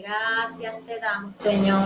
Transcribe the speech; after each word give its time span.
Gracias 0.00 0.76
te 0.86 1.00
damos, 1.00 1.34
Señor. 1.34 1.82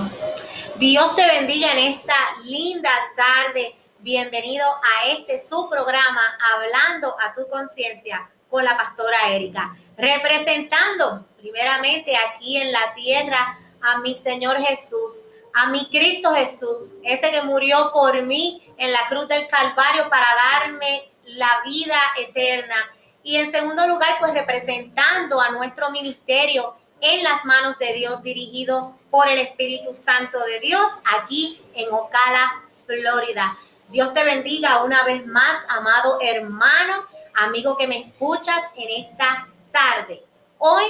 Dios 0.77 1.17
te 1.17 1.27
bendiga 1.27 1.73
en 1.73 1.95
esta 1.95 2.15
linda 2.45 2.91
tarde. 3.17 3.75
Bienvenido 4.01 4.67
a 4.67 5.09
este 5.09 5.39
su 5.39 5.67
programa, 5.71 6.21
Hablando 6.53 7.17
a 7.19 7.33
tu 7.33 7.49
conciencia 7.49 8.31
con 8.51 8.67
la 8.67 8.77
pastora 8.77 9.31
Erika, 9.31 9.75
representando 9.97 11.25
primeramente 11.39 12.13
aquí 12.15 12.59
en 12.59 12.71
la 12.71 12.93
tierra 12.93 13.59
a 13.81 14.01
mi 14.01 14.15
Señor 14.15 14.59
Jesús, 14.59 15.25
a 15.55 15.71
mi 15.71 15.89
Cristo 15.89 16.35
Jesús, 16.35 16.97
ese 17.03 17.31
que 17.31 17.41
murió 17.41 17.93
por 17.95 18.21
mí 18.21 18.63
en 18.77 18.93
la 18.93 19.09
cruz 19.09 19.27
del 19.27 19.49
Calvario 19.49 20.11
para 20.11 20.27
darme 20.61 21.11
la 21.29 21.63
vida 21.65 21.99
eterna. 22.19 22.77
Y 23.23 23.37
en 23.37 23.51
segundo 23.51 23.87
lugar, 23.87 24.17
pues 24.21 24.35
representando 24.35 25.41
a 25.41 25.49
nuestro 25.49 25.91
ministerio 25.91 26.77
en 27.03 27.25
las 27.25 27.45
manos 27.45 27.79
de 27.79 27.93
Dios, 27.95 28.23
dirigido 28.23 28.97
por 29.11 29.29
el 29.29 29.41
Espíritu 29.41 29.93
Santo 29.93 30.39
de 30.45 30.61
Dios, 30.61 30.89
aquí 31.19 31.61
en 31.75 31.93
Ocala, 31.93 32.63
Florida. 32.87 33.59
Dios 33.89 34.15
te 34.15 34.23
bendiga 34.23 34.85
una 34.85 35.03
vez 35.03 35.27
más, 35.27 35.67
amado 35.69 36.19
hermano, 36.21 37.05
amigo 37.35 37.77
que 37.77 37.89
me 37.89 37.99
escuchas 37.99 38.71
en 38.77 39.05
esta 39.05 39.49
tarde. 39.73 40.23
Hoy 40.59 40.85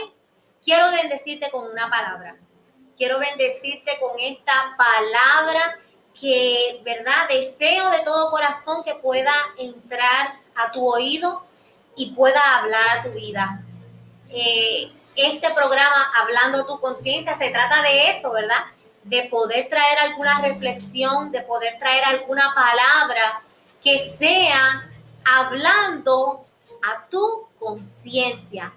quiero 0.62 0.91
bendecirte 0.91 1.51
con 1.51 1.69
una 1.69 1.89
palabra. 1.89 2.37
Quiero 2.95 3.19
bendecirte 3.19 3.98
con 3.98 4.11
esta 4.19 4.77
palabra 4.77 5.79
que, 6.20 6.83
¿verdad? 6.84 7.27
Deseo 7.31 7.89
de 7.89 8.01
todo 8.01 8.31
corazón 8.31 8.84
que 8.84 8.95
pueda 8.97 9.34
entrar 9.56 10.39
a 10.55 10.70
tu 10.70 10.87
oído 10.87 11.42
y 11.97 12.12
pueda 12.12 12.59
hablar 12.59 12.98
a 12.98 13.03
tu 13.03 13.12
vida. 13.12 13.65
Eh, 14.29 14.92
este 15.16 15.51
programa, 15.51 16.11
Hablando 16.21 16.66
tu 16.66 16.80
conciencia, 16.80 17.34
se 17.34 17.51
trata 17.51 17.83
de 17.83 18.11
eso, 18.11 18.33
¿verdad? 18.33 18.65
De 19.05 19.25
poder 19.25 19.69
traer 19.69 19.98
alguna 19.98 20.41
reflexión, 20.41 21.33
de 21.33 21.42
poder 21.42 21.78
traer 21.78 22.05
alguna 22.05 22.55
palabra 22.55 23.42
que 23.83 23.98
sea 23.98 24.89
hablando 25.25 26.45
a 26.83 27.06
tu 27.09 27.47
conciencia, 27.59 28.73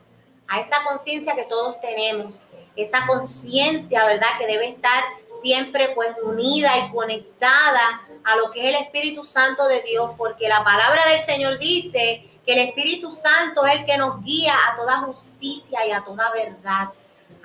a 0.47 0.59
esa 0.59 0.83
conciencia 0.83 1.35
que 1.35 1.45
todos 1.45 1.79
tenemos, 1.79 2.47
esa 2.75 3.05
conciencia, 3.07 4.05
¿verdad? 4.05 4.27
Que 4.37 4.47
debe 4.47 4.67
estar 4.67 5.03
siempre 5.31 5.89
pues 5.89 6.15
unida 6.23 6.77
y 6.77 6.91
conectada 6.91 8.01
a 8.23 8.35
lo 8.35 8.51
que 8.51 8.61
es 8.61 8.75
el 8.75 8.83
Espíritu 8.83 9.23
Santo 9.23 9.67
de 9.67 9.81
Dios, 9.81 10.11
porque 10.17 10.47
la 10.47 10.63
palabra 10.63 11.05
del 11.07 11.19
Señor 11.19 11.57
dice 11.57 12.25
que 12.45 12.53
el 12.53 12.69
Espíritu 12.69 13.11
Santo 13.11 13.65
es 13.65 13.79
el 13.79 13.85
que 13.85 13.97
nos 13.97 14.23
guía 14.23 14.55
a 14.67 14.75
toda 14.75 14.97
justicia 14.99 15.85
y 15.85 15.91
a 15.91 16.03
toda 16.03 16.31
verdad. 16.31 16.89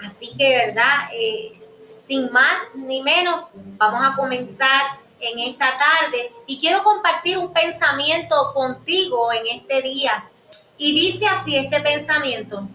Así 0.05 0.33
que, 0.37 0.57
¿verdad? 0.57 1.09
Eh, 1.12 1.61
sin 1.83 2.31
más 2.31 2.69
ni 2.75 3.03
menos, 3.03 3.47
vamos 3.55 4.03
a 4.05 4.15
comenzar 4.15 4.98
en 5.20 5.39
esta 5.39 5.77
tarde 5.77 6.33
y 6.47 6.59
quiero 6.59 6.83
compartir 6.83 7.39
un 7.39 7.53
pensamiento 7.53 8.53
contigo 8.55 9.33
en 9.33 9.47
este 9.59 9.83
día. 9.83 10.29
Y 10.77 10.95
dice 10.95 11.27
así 11.27 11.57
este 11.57 11.81
pensamiento. 11.81 12.67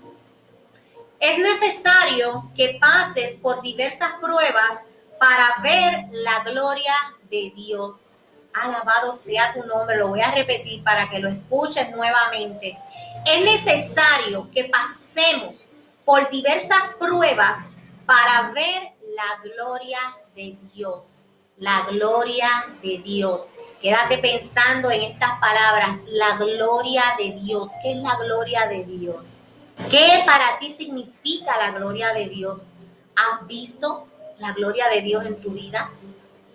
Es 1.19 1.39
necesario 1.39 2.51
que 2.55 2.77
pases 2.79 3.35
por 3.35 3.61
diversas 3.61 4.13
pruebas 4.21 4.85
para 5.19 5.55
ver 5.63 6.05
la 6.11 6.43
gloria 6.43 6.93
de 7.29 7.51
Dios. 7.55 8.19
Alabado 8.55 9.11
sea 9.11 9.53
tu 9.53 9.63
nombre. 9.63 9.97
Lo 9.97 10.07
voy 10.07 10.21
a 10.21 10.31
repetir 10.31 10.83
para 10.83 11.09
que 11.09 11.19
lo 11.19 11.27
escuches 11.27 11.91
nuevamente. 11.91 12.77
Es 13.25 13.43
necesario 13.43 14.49
que 14.51 14.65
pasemos 14.65 15.69
por 16.05 16.29
diversas 16.29 16.79
pruebas 16.97 17.73
para 18.05 18.51
ver 18.51 18.93
la 19.15 19.41
gloria 19.43 19.99
de 20.35 20.57
Dios. 20.73 21.27
La 21.57 21.87
gloria 21.89 22.49
de 22.81 22.97
Dios. 22.99 23.53
Quédate 23.81 24.19
pensando 24.19 24.89
en 24.89 25.01
estas 25.01 25.39
palabras. 25.39 26.05
La 26.11 26.37
gloria 26.37 27.15
de 27.17 27.31
Dios. 27.31 27.71
¿Qué 27.81 27.91
es 27.91 27.97
la 27.97 28.15
gloria 28.15 28.67
de 28.67 28.85
Dios? 28.85 29.41
¿Qué 29.89 30.23
para 30.25 30.57
ti 30.59 30.69
significa 30.69 31.57
la 31.57 31.71
gloria 31.71 32.13
de 32.13 32.29
Dios? 32.29 32.69
¿Has 33.15 33.45
visto 33.47 34.07
la 34.37 34.53
gloria 34.53 34.87
de 34.89 35.01
Dios 35.01 35.25
en 35.25 35.41
tu 35.41 35.51
vida? 35.51 35.91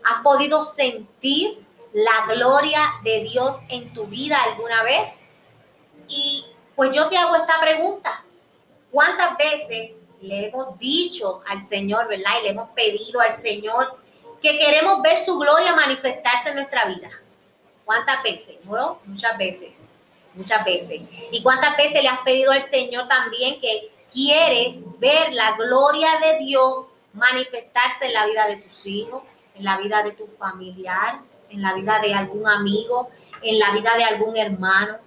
¿Has 0.05 0.23
podido 0.23 0.61
sentir 0.61 1.65
la 1.93 2.27
gloria 2.33 2.81
de 3.03 3.21
Dios 3.21 3.61
en 3.69 3.93
tu 3.93 4.07
vida 4.07 4.39
alguna 4.45 4.83
vez? 4.83 5.27
Y 6.09 6.47
pues 6.77 6.91
yo 6.95 7.09
te 7.09 7.17
hago 7.17 7.37
esta 7.37 7.61
pregunta. 7.61 8.25
¿Cuántas 8.91 9.37
veces 9.37 9.93
le 10.21 10.47
hemos 10.47 10.79
dicho 10.79 11.43
al 11.47 11.63
Señor, 11.63 12.09
verdad? 12.09 12.33
Y 12.41 12.45
le 12.45 12.51
hemos 12.51 12.71
pedido 12.71 13.21
al 13.21 13.33
Señor 13.33 13.99
que 14.43 14.59
queremos 14.59 15.03
ver 15.03 15.19
su 15.19 15.39
gloria 15.39 15.75
manifestarse 15.75 16.51
en 16.51 16.57
nuestra 16.57 16.85
vida. 16.87 17.11
¿Cuántas 17.85 18.23
veces? 18.23 18.57
Bueno, 18.65 18.99
muchas 19.05 19.37
veces 19.37 19.71
muchas 20.35 20.65
veces. 20.65 21.01
¿Y 21.31 21.43
cuántas 21.43 21.77
veces 21.77 22.03
le 22.03 22.09
has 22.09 22.21
pedido 22.21 22.53
al 22.53 22.63
Señor 22.63 23.09
también 23.09 23.61
que 23.61 23.91
quieres 24.13 24.99
ver 24.99 25.33
la 25.33 25.53
gloria 25.53 26.09
de 26.19 26.39
Dios 26.39 26.87
manifestarse 27.13 28.07
en 28.07 28.13
la 28.13 28.27
vida 28.27 28.47
de 28.47 28.57
tus 28.57 28.87
hijos, 28.87 29.23
en 29.55 29.65
la 29.65 29.79
vida 29.79 30.03
de 30.03 30.13
tu 30.13 30.27
familiar, 30.27 31.21
en 31.51 31.63
la 31.63 31.75
vida 31.75 31.99
de 32.01 32.15
algún 32.15 32.49
amigo, 32.49 33.09
en 33.43 33.59
la 33.59 33.73
vida 33.73 33.97
de 33.97 34.05
algún 34.05 34.37
hermano? 34.37 34.99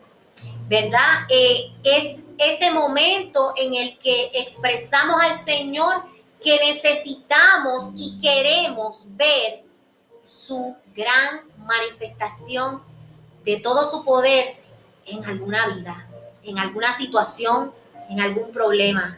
¿Verdad? 0.67 1.25
Eh, 1.29 1.71
es 1.83 2.25
ese 2.37 2.71
momento 2.71 3.53
en 3.57 3.75
el 3.75 3.97
que 3.99 4.31
expresamos 4.33 5.21
al 5.21 5.35
Señor 5.35 6.03
que 6.41 6.59
necesitamos 6.59 7.93
y 7.95 8.19
queremos 8.19 9.03
ver 9.07 9.63
su 10.19 10.75
gran 10.95 11.41
manifestación 11.57 12.81
de 13.43 13.59
todo 13.59 13.89
su 13.89 14.03
poder 14.03 14.55
en 15.05 15.23
alguna 15.25 15.67
vida, 15.67 16.07
en 16.43 16.59
alguna 16.59 16.91
situación, 16.91 17.73
en 18.09 18.21
algún 18.21 18.51
problema. 18.51 19.17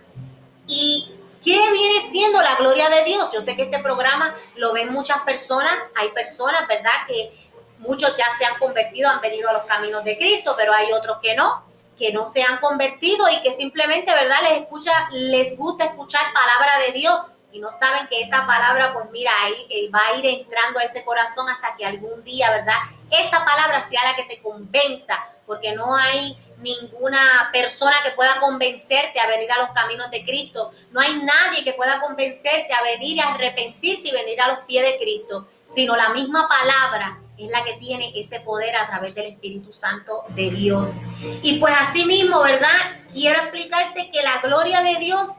¿Y 0.68 1.12
qué 1.46 1.72
viene 1.72 2.02
siendo 2.02 2.42
la 2.42 2.56
gloria 2.56 2.90
de 2.90 3.04
Dios? 3.04 3.30
Yo 3.32 3.40
sé 3.40 3.56
que 3.56 3.64
este 3.64 3.80
programa 3.80 4.34
lo 4.56 4.74
ven 4.74 4.92
muchas 4.92 5.20
personas, 5.22 5.78
hay 5.96 6.10
personas, 6.10 6.68
¿verdad? 6.68 7.06
Que 7.08 7.32
muchos 7.78 8.14
ya 8.18 8.26
se 8.38 8.46
han 8.46 8.58
convertido, 8.58 9.10
han 9.10 9.22
venido 9.22 9.50
a 9.50 9.54
los 9.54 9.64
caminos 9.64 10.04
de 10.04 10.18
Cristo, 10.18 10.56
pero 10.58 10.74
hay 10.74 10.92
otros 10.92 11.20
que 11.22 11.36
no, 11.36 11.64
que 11.98 12.12
no 12.12 12.26
se 12.26 12.42
han 12.42 12.58
convertido 12.58 13.30
y 13.30 13.42
que 13.42 13.52
simplemente, 13.52 14.12
¿verdad? 14.12 14.38
Les 14.42 14.62
escucha, 14.62 14.92
les 15.12 15.56
gusta 15.56 15.86
escuchar 15.86 16.34
palabra 16.34 16.80
de 16.86 16.94
Dios 16.94 17.16
y 17.52 17.60
no 17.60 17.72
saben 17.72 18.08
que 18.08 18.22
esa 18.22 18.46
palabra, 18.46 18.92
pues 18.92 19.10
mira, 19.12 19.32
ahí 19.44 19.68
eh, 19.70 19.90
va 19.90 20.02
a 20.08 20.18
ir 20.18 20.26
entrando 20.26 20.80
a 20.80 20.84
ese 20.84 21.06
corazón 21.06 21.48
hasta 21.48 21.76
que 21.76 21.86
algún 21.86 22.24
día, 22.24 22.50
¿verdad? 22.50 22.76
Esa 23.12 23.46
palabra 23.46 23.80
sea 23.80 24.04
la 24.04 24.16
que 24.16 24.24
te 24.24 24.42
convenza 24.42 25.24
porque 25.46 25.74
no 25.74 25.96
hay 25.96 26.36
ninguna 26.60 27.50
persona 27.52 27.96
que 28.04 28.12
pueda 28.12 28.40
convencerte 28.40 29.20
a 29.20 29.28
venir 29.28 29.52
a 29.52 29.58
los 29.58 29.70
caminos 29.72 30.10
de 30.12 30.24
Cristo. 30.24 30.72
No 30.92 31.00
hay 31.00 31.16
nadie 31.16 31.64
que 31.64 31.74
pueda 31.74 32.00
convencerte 32.00 32.74
a 32.74 32.82
venir 32.84 33.22
a 33.22 33.34
arrepentirte 33.34 34.10
y 34.10 34.12
venir 34.12 34.42
a 34.42 34.48
los 34.48 34.60
pies 34.66 34.84
de 34.84 34.98
Cristo, 34.98 35.48
sino 35.66 35.96
la 35.96 36.10
misma 36.10 36.48
palabra 36.48 37.20
es 37.38 37.50
la 37.50 37.64
que 37.64 37.74
tiene 37.74 38.12
ese 38.16 38.40
poder 38.40 38.76
a 38.76 38.88
través 38.88 39.14
del 39.14 39.26
Espíritu 39.26 39.72
Santo 39.72 40.24
de 40.30 40.50
Dios. 40.50 41.02
Y 41.42 41.60
pues 41.60 41.76
así 41.78 42.06
mismo, 42.06 42.42
¿verdad? 42.42 42.70
Quiero 43.12 43.42
explicarte 43.42 44.10
que 44.12 44.24
la 44.24 44.40
gloria 44.42 44.82
de 44.82 44.96
Dios 44.96 45.30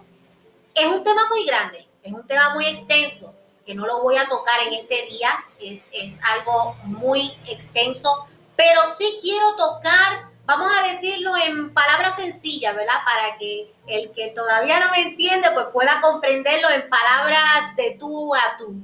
es 0.75 0.87
un 0.87 1.03
tema 1.03 1.27
muy 1.29 1.45
grande, 1.47 1.87
es 2.03 2.13
un 2.13 2.27
tema 2.27 2.53
muy 2.55 2.67
extenso, 2.67 3.35
que 3.65 3.75
no 3.75 3.87
lo 3.87 4.03
voy 4.03 4.17
a 4.17 4.29
tocar 4.29 4.61
en 4.67 4.75
este 4.75 5.07
día, 5.07 5.31
es, 5.61 5.87
es 5.93 6.21
algo 6.23 6.77
muy 6.85 7.33
extenso, 7.49 8.27
pero 8.55 8.83
sí 8.97 9.19
quiero 9.21 9.57
tocar, 9.57 10.29
vamos 10.47 10.71
a 10.77 10.87
decirlo 10.87 11.33
en 11.37 11.75
palabras 11.75 12.17
sencillas, 12.17 12.75
¿verdad? 12.75 13.05
Para 13.05 13.37
que 13.39 13.71
el 13.87 14.13
que 14.13 14.29
todavía 14.29 14.81
no 14.81 14.91
me 14.91 15.03
entiende, 15.03 15.51
pues 15.53 15.67
pueda 15.73 16.01
comprenderlo 16.01 16.71
en 16.71 16.89
palabras 16.89 17.77
de 17.77 17.97
tú 17.99 18.35
a 18.35 18.57
tú. 18.57 18.75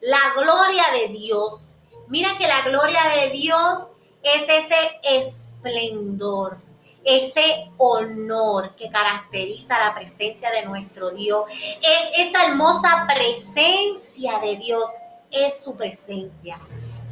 La 0.00 0.32
gloria 0.36 0.84
de 0.92 1.08
Dios. 1.08 1.78
Mira 2.08 2.36
que 2.38 2.46
la 2.46 2.62
gloria 2.62 3.00
de 3.16 3.30
Dios 3.30 3.92
es 4.22 4.42
ese 4.42 5.00
esplendor, 5.02 6.58
ese 7.04 7.70
honor 7.78 8.76
que 8.76 8.90
caracteriza 8.90 9.78
la 9.78 9.94
presencia 9.94 10.50
de 10.50 10.66
nuestro 10.66 11.10
Dios. 11.10 11.44
Es 11.50 12.28
esa 12.28 12.44
hermosa 12.44 13.06
presencia 13.12 14.38
de 14.38 14.56
Dios, 14.56 14.94
es 15.30 15.64
su 15.64 15.76
presencia 15.76 16.60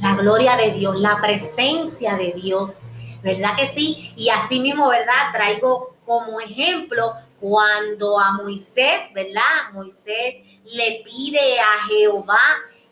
la 0.00 0.14
gloria 0.16 0.56
de 0.56 0.72
Dios, 0.72 0.96
la 0.96 1.20
presencia 1.20 2.16
de 2.16 2.32
Dios, 2.32 2.82
¿verdad 3.24 3.56
que 3.56 3.66
sí? 3.66 4.12
Y 4.16 4.28
así 4.28 4.60
mismo, 4.60 4.88
¿verdad? 4.88 5.32
Traigo 5.32 5.96
como 6.04 6.38
ejemplo 6.40 7.14
cuando 7.40 8.20
a 8.20 8.32
Moisés, 8.32 9.10
¿verdad? 9.12 9.72
Moisés 9.72 10.60
le 10.64 11.02
pide 11.04 11.58
a 11.58 11.88
Jehová 11.88 12.38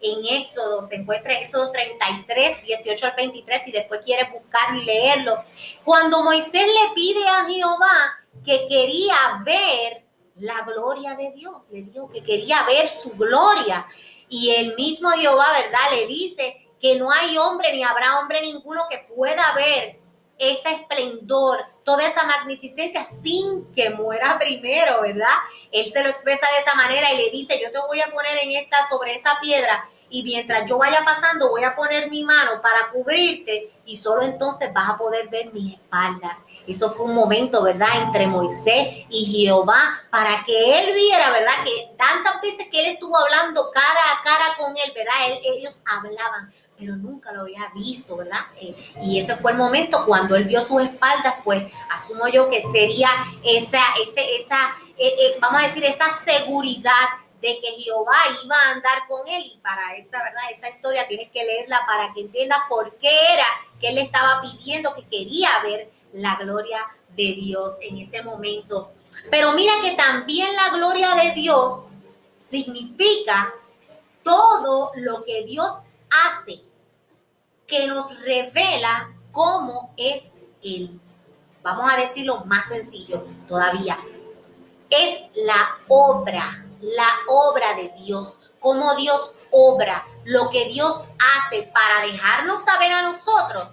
en 0.00 0.40
Éxodo, 0.40 0.82
se 0.82 0.96
encuentra 0.96 1.34
en 1.34 1.42
Éxodo 1.42 1.70
33, 1.70 2.64
18 2.64 3.06
al 3.06 3.14
23 3.16 3.68
y 3.68 3.72
después 3.72 4.00
quiere 4.04 4.28
buscarlo 4.32 4.80
y 4.80 4.84
leerlo. 4.86 5.38
Cuando 5.84 6.24
Moisés 6.24 6.66
le 6.66 6.94
pide 6.94 7.24
a 7.28 7.44
Jehová 7.44 8.18
que 8.44 8.66
quería 8.66 9.14
ver 9.44 10.02
la 10.36 10.62
gloria 10.62 11.14
de 11.14 11.30
Dios. 11.32 11.54
Le 11.70 11.82
dijo 11.82 12.08
que 12.08 12.24
quería 12.24 12.62
ver 12.64 12.90
su 12.90 13.10
gloria. 13.10 13.86
Y 14.28 14.50
el 14.56 14.74
mismo 14.76 15.10
Jehová, 15.10 15.46
¿verdad? 15.62 15.90
Le 15.94 16.06
dice 16.06 16.68
que 16.80 16.96
no 16.96 17.12
hay 17.12 17.36
hombre 17.38 17.72
ni 17.72 17.82
habrá 17.84 18.18
hombre 18.18 18.40
ninguno 18.40 18.82
que 18.90 18.98
pueda 19.14 19.54
ver 19.54 20.01
ese 20.50 20.70
esplendor, 20.72 21.64
toda 21.84 22.06
esa 22.06 22.24
magnificencia 22.24 23.04
sin 23.04 23.72
que 23.72 23.90
muera 23.90 24.38
primero, 24.38 25.02
¿verdad? 25.02 25.34
Él 25.70 25.86
se 25.86 26.02
lo 26.02 26.08
expresa 26.08 26.46
de 26.52 26.58
esa 26.58 26.74
manera 26.74 27.12
y 27.12 27.16
le 27.16 27.30
dice, 27.30 27.60
yo 27.62 27.70
te 27.70 27.78
voy 27.86 28.00
a 28.00 28.10
poner 28.10 28.38
en 28.38 28.50
esta, 28.52 28.82
sobre 28.88 29.14
esa 29.14 29.38
piedra 29.40 29.84
y 30.12 30.22
mientras 30.22 30.68
yo 30.68 30.76
vaya 30.76 31.02
pasando 31.04 31.48
voy 31.48 31.64
a 31.64 31.74
poner 31.74 32.10
mi 32.10 32.22
mano 32.22 32.60
para 32.60 32.90
cubrirte 32.90 33.72
y 33.86 33.96
solo 33.96 34.22
entonces 34.22 34.72
vas 34.72 34.90
a 34.90 34.96
poder 34.96 35.28
ver 35.28 35.52
mis 35.52 35.72
espaldas. 35.72 36.42
Eso 36.68 36.90
fue 36.90 37.06
un 37.06 37.14
momento, 37.14 37.62
¿verdad?, 37.62 38.02
entre 38.02 38.26
Moisés 38.26 39.06
y 39.08 39.24
Jehová 39.24 40.04
para 40.10 40.44
que 40.44 40.78
él 40.78 40.94
viera, 40.94 41.30
¿verdad?, 41.30 41.64
que 41.64 41.90
tantas 41.96 42.40
veces 42.42 42.66
que 42.70 42.80
él 42.80 42.92
estuvo 42.92 43.16
hablando 43.16 43.70
cara 43.70 44.00
a 44.12 44.22
cara 44.22 44.56
con 44.58 44.76
él, 44.76 44.92
¿verdad?, 44.94 45.14
ellos 45.56 45.82
hablaban, 45.86 46.52
pero 46.82 46.96
nunca 46.96 47.30
lo 47.30 47.42
había 47.42 47.70
visto, 47.72 48.16
¿verdad? 48.16 48.40
Eh, 48.60 48.74
y 49.02 49.16
ese 49.16 49.36
fue 49.36 49.52
el 49.52 49.56
momento 49.56 50.04
cuando 50.04 50.34
él 50.34 50.44
vio 50.44 50.60
sus 50.60 50.82
espaldas, 50.82 51.36
pues 51.44 51.64
asumo 51.90 52.26
yo 52.26 52.50
que 52.50 52.60
sería 52.60 53.08
esa, 53.44 53.80
ese, 54.02 54.36
esa, 54.36 54.74
eh, 54.98 55.14
eh, 55.16 55.38
vamos 55.40 55.62
a 55.62 55.66
decir, 55.66 55.84
esa 55.84 56.10
seguridad 56.10 56.90
de 57.40 57.60
que 57.60 57.68
Jehová 57.82 58.16
iba 58.44 58.56
a 58.56 58.70
andar 58.72 59.06
con 59.06 59.20
él 59.28 59.44
y 59.46 59.58
para 59.58 59.94
esa 59.94 60.18
verdad, 60.24 60.42
esa 60.50 60.70
historia 60.70 61.06
tienes 61.06 61.30
que 61.30 61.44
leerla 61.44 61.82
para 61.86 62.12
que 62.12 62.22
entiendas 62.22 62.58
por 62.68 62.96
qué 62.96 63.10
era 63.32 63.46
que 63.80 63.90
él 63.90 63.98
estaba 63.98 64.40
pidiendo 64.40 64.92
que 64.96 65.06
quería 65.06 65.50
ver 65.62 65.88
la 66.14 66.34
gloria 66.34 66.84
de 67.10 67.32
Dios 67.32 67.78
en 67.82 67.98
ese 67.98 68.24
momento. 68.24 68.90
Pero 69.30 69.52
mira 69.52 69.72
que 69.82 69.92
también 69.92 70.48
la 70.56 70.70
gloria 70.70 71.14
de 71.14 71.30
Dios 71.30 71.86
significa 72.38 73.54
todo 74.24 74.90
lo 74.96 75.24
que 75.24 75.44
Dios 75.44 75.78
hace, 76.12 76.62
que 77.72 77.86
nos 77.86 78.20
revela 78.20 79.14
cómo 79.32 79.94
es 79.96 80.32
Él. 80.62 81.00
Vamos 81.62 81.90
a 81.90 81.96
decirlo 81.96 82.44
más 82.44 82.68
sencillo 82.68 83.26
todavía. 83.48 83.96
Es 84.90 85.24
la 85.34 85.78
obra 85.88 86.62
la 86.82 87.06
obra 87.28 87.74
de 87.74 87.92
Dios, 88.04 88.38
cómo 88.58 88.94
Dios 88.96 89.34
obra, 89.50 90.04
lo 90.24 90.50
que 90.50 90.64
Dios 90.66 91.06
hace 91.36 91.62
para 91.62 92.00
dejarnos 92.06 92.64
saber 92.64 92.92
a 92.92 93.02
nosotros 93.02 93.68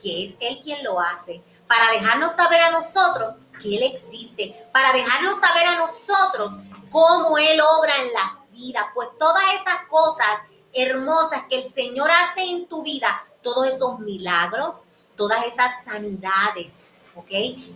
que 0.00 0.24
es 0.24 0.36
Él 0.40 0.60
quien 0.62 0.82
lo 0.82 1.00
hace, 1.00 1.42
para 1.68 1.90
dejarnos 1.92 2.32
saber 2.32 2.60
a 2.60 2.70
nosotros 2.70 3.38
que 3.60 3.76
Él 3.76 3.84
existe, 3.84 4.66
para 4.72 4.92
dejarnos 4.92 5.38
saber 5.38 5.64
a 5.64 5.76
nosotros 5.76 6.58
cómo 6.90 7.38
Él 7.38 7.60
obra 7.60 7.92
en 7.98 8.12
las 8.12 8.50
vidas, 8.50 8.84
pues 8.94 9.08
todas 9.18 9.44
esas 9.54 9.86
cosas 9.88 10.40
hermosas 10.74 11.44
que 11.48 11.56
el 11.56 11.64
Señor 11.64 12.10
hace 12.10 12.42
en 12.42 12.66
tu 12.66 12.82
vida, 12.82 13.22
todos 13.42 13.66
esos 13.66 13.98
milagros, 14.00 14.86
todas 15.16 15.44
esas 15.46 15.84
sanidades, 15.84 16.84
¿ok? 17.14 17.30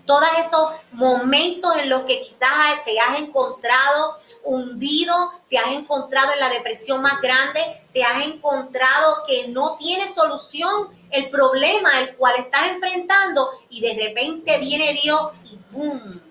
Todos 0.07 0.29
esos 0.39 0.71
momentos 0.93 1.77
en 1.77 1.91
los 1.91 2.03
que 2.03 2.21
quizás 2.21 2.85
te 2.85 2.99
has 3.01 3.19
encontrado 3.19 4.17
hundido, 4.45 5.31
te 5.49 5.59
has 5.59 5.69
encontrado 5.73 6.33
en 6.33 6.41
la 6.41 6.49
depresión 6.49 7.03
más 7.03 7.21
grande, 7.21 7.61
te 7.93 8.03
has 8.03 8.25
encontrado 8.25 9.23
que 9.27 9.49
no 9.49 9.77
tiene 9.77 10.09
solución 10.09 10.89
el 11.11 11.31
problema 11.31 12.01
el 12.01 12.17
cual 12.17 12.35
estás 12.39 12.69
enfrentando 12.69 13.49
y 13.69 13.81
de 13.81 14.07
repente 14.07 14.59
viene 14.59 14.93
Dios 15.03 15.33
y 15.45 15.59
¡boom! 15.71 16.23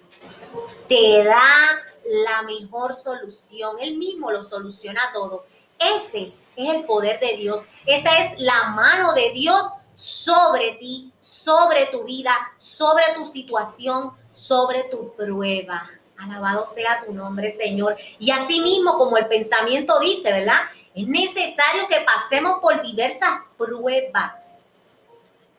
Te 0.87 1.23
da 1.23 1.81
la 2.05 2.43
mejor 2.43 2.93
solución. 2.93 3.77
Él 3.79 3.97
mismo 3.97 4.31
lo 4.31 4.43
soluciona 4.43 5.01
todo. 5.13 5.45
Ese 5.79 6.33
es 6.55 6.73
el 6.73 6.85
poder 6.85 7.19
de 7.19 7.37
Dios. 7.37 7.67
Esa 7.85 8.19
es 8.19 8.39
la 8.39 8.69
mano 8.69 9.13
de 9.13 9.31
Dios 9.31 9.65
sobre 9.95 10.73
ti, 10.73 11.11
sobre 11.19 11.85
tu 11.87 12.03
vida, 12.03 12.35
sobre 12.57 13.05
tu 13.15 13.25
situación, 13.25 14.11
sobre 14.29 14.83
tu 14.83 15.13
prueba. 15.15 15.89
Alabado 16.17 16.65
sea 16.65 17.03
tu 17.05 17.13
nombre, 17.13 17.49
Señor. 17.49 17.97
Y 18.19 18.31
así 18.31 18.61
mismo, 18.61 18.97
como 18.97 19.17
el 19.17 19.27
pensamiento 19.27 19.99
dice, 19.99 20.31
¿verdad? 20.31 20.59
Es 20.93 21.07
necesario 21.07 21.87
que 21.89 22.01
pasemos 22.01 22.59
por 22.61 22.81
diversas 22.81 23.31
pruebas 23.57 24.65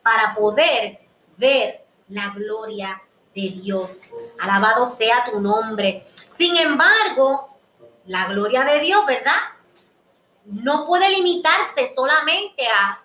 para 0.02 0.34
poder 0.34 1.00
ver 1.36 1.84
la 2.08 2.30
gloria 2.30 3.02
de 3.34 3.50
Dios. 3.50 4.12
Alabado 4.40 4.86
sea 4.86 5.24
tu 5.30 5.40
nombre. 5.40 6.06
Sin 6.28 6.56
embargo, 6.56 7.50
la 8.06 8.26
gloria 8.26 8.64
de 8.64 8.80
Dios, 8.80 9.04
¿verdad? 9.06 9.36
No 10.46 10.86
puede 10.86 11.10
limitarse 11.10 11.86
solamente 11.86 12.66
a 12.66 13.02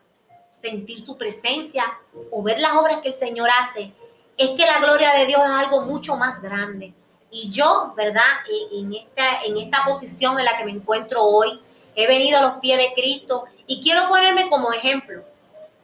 sentir 0.51 1.01
su 1.01 1.17
presencia 1.17 1.99
o 2.31 2.43
ver 2.43 2.59
las 2.59 2.73
obras 2.73 2.97
que 3.01 3.09
el 3.09 3.13
Señor 3.13 3.49
hace. 3.59 3.91
Es 4.37 4.51
que 4.51 4.65
la 4.65 4.79
gloria 4.79 5.11
de 5.13 5.25
Dios 5.25 5.41
es 5.43 5.51
algo 5.51 5.81
mucho 5.81 6.15
más 6.15 6.41
grande. 6.41 6.93
Y 7.31 7.49
yo, 7.49 7.93
¿verdad? 7.95 8.21
En 8.71 8.93
esta, 8.93 9.41
en 9.43 9.57
esta 9.57 9.83
posición 9.85 10.37
en 10.37 10.45
la 10.45 10.57
que 10.57 10.65
me 10.65 10.71
encuentro 10.71 11.23
hoy, 11.23 11.59
he 11.95 12.07
venido 12.07 12.39
a 12.39 12.41
los 12.41 12.53
pies 12.55 12.77
de 12.77 12.93
Cristo 12.93 13.45
y 13.67 13.81
quiero 13.81 14.07
ponerme 14.07 14.49
como 14.49 14.71
ejemplo. 14.73 15.23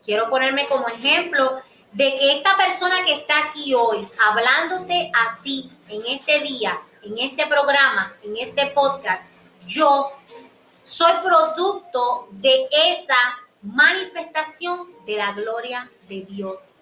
Quiero 0.03 0.29
ponerme 0.29 0.67
como 0.67 0.87
ejemplo 0.87 1.61
de 1.91 2.17
que 2.17 2.33
esta 2.33 2.55
persona 2.57 3.03
que 3.05 3.13
está 3.13 3.33
aquí 3.45 3.73
hoy, 3.73 4.07
hablándote 4.29 5.11
a 5.13 5.41
ti 5.41 5.69
en 5.89 6.01
este 6.05 6.39
día, 6.41 6.79
en 7.01 7.17
este 7.17 7.47
programa, 7.47 8.13
en 8.23 8.37
este 8.37 8.67
podcast, 8.67 9.23
yo 9.65 10.11
soy 10.87 11.11
producto 11.23 12.27
de 12.31 12.67
esa 12.87 13.17
manifestación 13.61 14.87
de 15.05 15.17
la 15.17 15.33
gloria 15.33 15.91
de 16.07 16.21
Dios. 16.21 16.73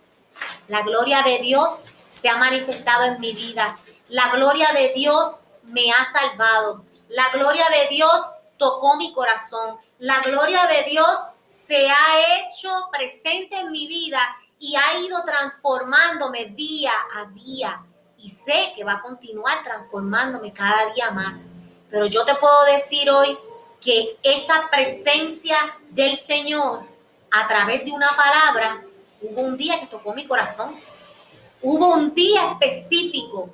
La 0.67 0.81
gloria 0.83 1.23
de 1.23 1.39
Dios 1.39 1.81
se 2.09 2.29
ha 2.29 2.37
manifestado 2.37 3.05
en 3.05 3.19
mi 3.19 3.33
vida 3.33 3.75
la 4.09 4.29
gloria 4.29 4.71
de 4.73 4.93
Dios 4.93 5.41
me 5.63 5.91
ha 5.91 6.05
salvado. 6.05 6.83
La 7.09 7.29
gloria 7.33 7.65
de 7.69 7.87
Dios 7.89 8.21
tocó 8.57 8.97
mi 8.97 9.11
corazón. 9.13 9.77
La 9.97 10.19
gloria 10.19 10.67
de 10.67 10.83
Dios 10.89 11.09
se 11.47 11.89
ha 11.89 12.39
hecho 12.39 12.69
presente 12.91 13.57
en 13.57 13.71
mi 13.71 13.87
vida 13.87 14.19
y 14.59 14.75
ha 14.75 14.99
ido 14.99 15.23
transformándome 15.23 16.45
día 16.45 16.93
a 17.15 17.25
día. 17.31 17.83
Y 18.17 18.29
sé 18.29 18.73
que 18.75 18.83
va 18.83 18.93
a 18.93 19.01
continuar 19.01 19.63
transformándome 19.63 20.53
cada 20.53 20.93
día 20.93 21.09
más. 21.11 21.47
Pero 21.89 22.05
yo 22.05 22.25
te 22.25 22.35
puedo 22.35 22.63
decir 22.65 23.09
hoy 23.09 23.37
que 23.85 24.17
esa 24.23 24.67
presencia 24.71 25.55
del 25.91 26.17
Señor 26.17 26.83
a 27.29 27.45
través 27.47 27.85
de 27.85 27.91
una 27.91 28.15
palabra, 28.15 28.81
hubo 29.21 29.41
un 29.41 29.55
día 29.55 29.79
que 29.79 29.85
tocó 29.85 30.13
mi 30.13 30.25
corazón. 30.25 30.73
Hubo 31.61 31.93
un 31.93 32.15
día 32.15 32.51
específico 32.51 33.49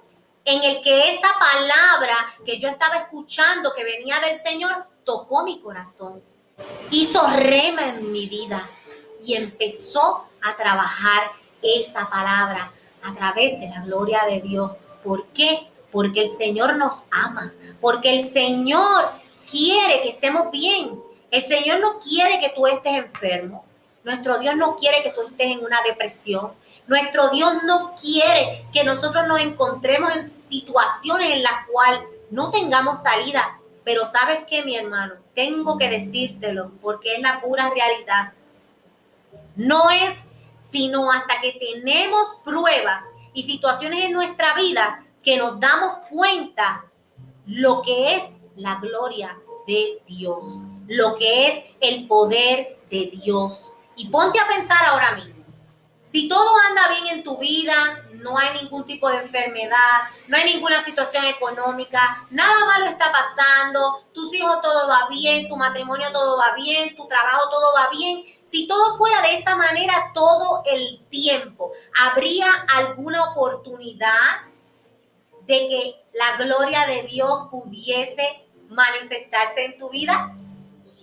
en 0.46 0.64
el 0.64 0.82
que 0.82 1.10
esa 1.10 1.28
palabra 1.38 2.16
que 2.46 2.58
yo 2.58 2.68
estaba 2.68 2.96
escuchando 2.98 3.74
que 3.76 3.84
venía 3.84 4.20
del 4.20 4.36
Señor 4.36 4.72
tocó 5.04 5.44
mi 5.44 5.60
corazón, 5.60 6.22
hizo 6.92 7.26
rema 7.28 7.90
en 7.90 8.12
mi 8.12 8.28
vida 8.28 8.70
y 9.26 9.36
empezó 9.36 10.26
a 10.42 10.56
trabajar 10.56 11.32
esa 11.62 12.10
palabra 12.10 12.72
a 13.04 13.14
través 13.14 13.60
de 13.60 13.68
la 13.68 13.82
gloria 13.82 14.24
de 14.30 14.42
Dios. 14.42 14.72
¿Por 15.04 15.26
qué? 15.28 15.68
Porque 15.92 16.22
el 16.22 16.28
Señor 16.28 16.76
nos 16.78 17.06
ama, 17.12 17.54
porque 17.80 18.16
el 18.16 18.24
Señor 18.24 19.10
quiere 19.52 20.02
que 20.02 20.10
estemos 20.10 20.50
bien. 20.50 21.00
El 21.30 21.42
Señor 21.42 21.80
no 21.80 22.00
quiere 22.00 22.40
que 22.40 22.50
tú 22.50 22.66
estés 22.66 22.98
enfermo. 22.98 23.66
Nuestro 24.04 24.40
Dios 24.40 24.56
no 24.56 24.76
quiere 24.78 25.04
que 25.04 25.12
tú 25.12 25.22
estés 25.22 25.48
en 25.48 25.64
una 25.64 25.82
depresión. 25.84 26.54
Nuestro 26.88 27.30
Dios 27.30 27.64
no 27.66 27.94
quiere 27.96 28.66
que 28.74 28.84
nosotros 28.84 29.28
nos 29.28 29.42
encontremos 29.42 30.16
en 30.16 30.24
situaciones 30.24 31.34
en 31.34 31.44
las 31.44 31.68
cuales 31.72 32.02
no 32.32 32.50
tengamos 32.50 33.00
salida. 33.00 33.60
Pero 33.84 34.06
sabes 34.06 34.40
qué, 34.48 34.64
mi 34.64 34.76
hermano, 34.76 35.16
tengo 35.36 35.78
que 35.78 35.90
decírtelo 35.90 36.72
porque 36.82 37.16
es 37.16 37.22
la 37.22 37.42
pura 37.42 37.70
realidad. 37.70 38.34
No 39.56 39.90
es 39.90 40.26
sino 40.58 41.12
hasta 41.12 41.40
que 41.42 41.54
tenemos 41.54 42.38
pruebas 42.44 43.10
y 43.34 43.44
situaciones 43.44 44.06
en 44.06 44.14
nuestra 44.14 44.54
vida 44.54 45.04
que 45.24 45.38
nos 45.38 45.60
damos 45.60 45.98
cuenta 46.10 46.86
lo 47.48 47.82
que 47.82 48.16
es 48.16 48.36
la 48.62 48.76
gloria 48.76 49.38
de 49.68 50.02
Dios, 50.06 50.60
lo 50.88 51.16
que 51.16 51.48
es 51.48 51.64
el 51.82 52.08
poder 52.08 52.80
de 52.90 53.12
Dios. 53.12 53.74
Y 53.96 54.10
ponte 54.10 54.40
a 54.40 54.48
pensar 54.48 54.86
ahora 54.86 55.14
mismo. 55.14 55.42
Si 56.00 56.28
todo 56.28 56.56
anda 56.68 56.88
bien 56.90 57.18
en 57.18 57.24
tu 57.24 57.38
vida, 57.38 58.04
no 58.14 58.36
hay 58.38 58.60
ningún 58.60 58.86
tipo 58.86 59.08
de 59.08 59.18
enfermedad, 59.18 60.02
no 60.28 60.38
hay 60.38 60.56
ninguna 60.56 60.80
situación 60.80 61.26
económica, 61.26 62.26
nada 62.32 62.66
malo 62.66 62.86
está 62.86 63.12
pasando, 63.12 64.08
tus 64.12 64.34
hijos 64.34 64.62
todo 64.62 64.88
va 64.88 65.08
bien, 65.10 65.48
tu 65.48 65.56
matrimonio 65.56 66.12
todo 66.12 66.40
va 66.40 66.54
bien, 66.56 66.96
tu 66.96 67.06
trabajo 67.06 67.50
todo 67.50 67.74
va 67.76 67.90
bien. 67.90 68.24
Si 68.44 68.68
todo 68.68 68.96
fuera 68.98 69.22
de 69.22 69.36
esa 69.36 69.56
manera 69.56 70.12
todo 70.14 70.64
el 70.66 71.04
tiempo, 71.10 71.72
¿habría 72.00 72.52
alguna 72.76 73.24
oportunidad 73.26 74.42
de 75.46 75.68
que 75.68 76.04
la 76.14 76.38
gloria 76.38 76.86
de 76.88 77.04
Dios 77.04 77.48
pudiese 77.52 78.41
manifestarse 78.72 79.66
en 79.66 79.78
tu 79.78 79.90
vida? 79.90 80.34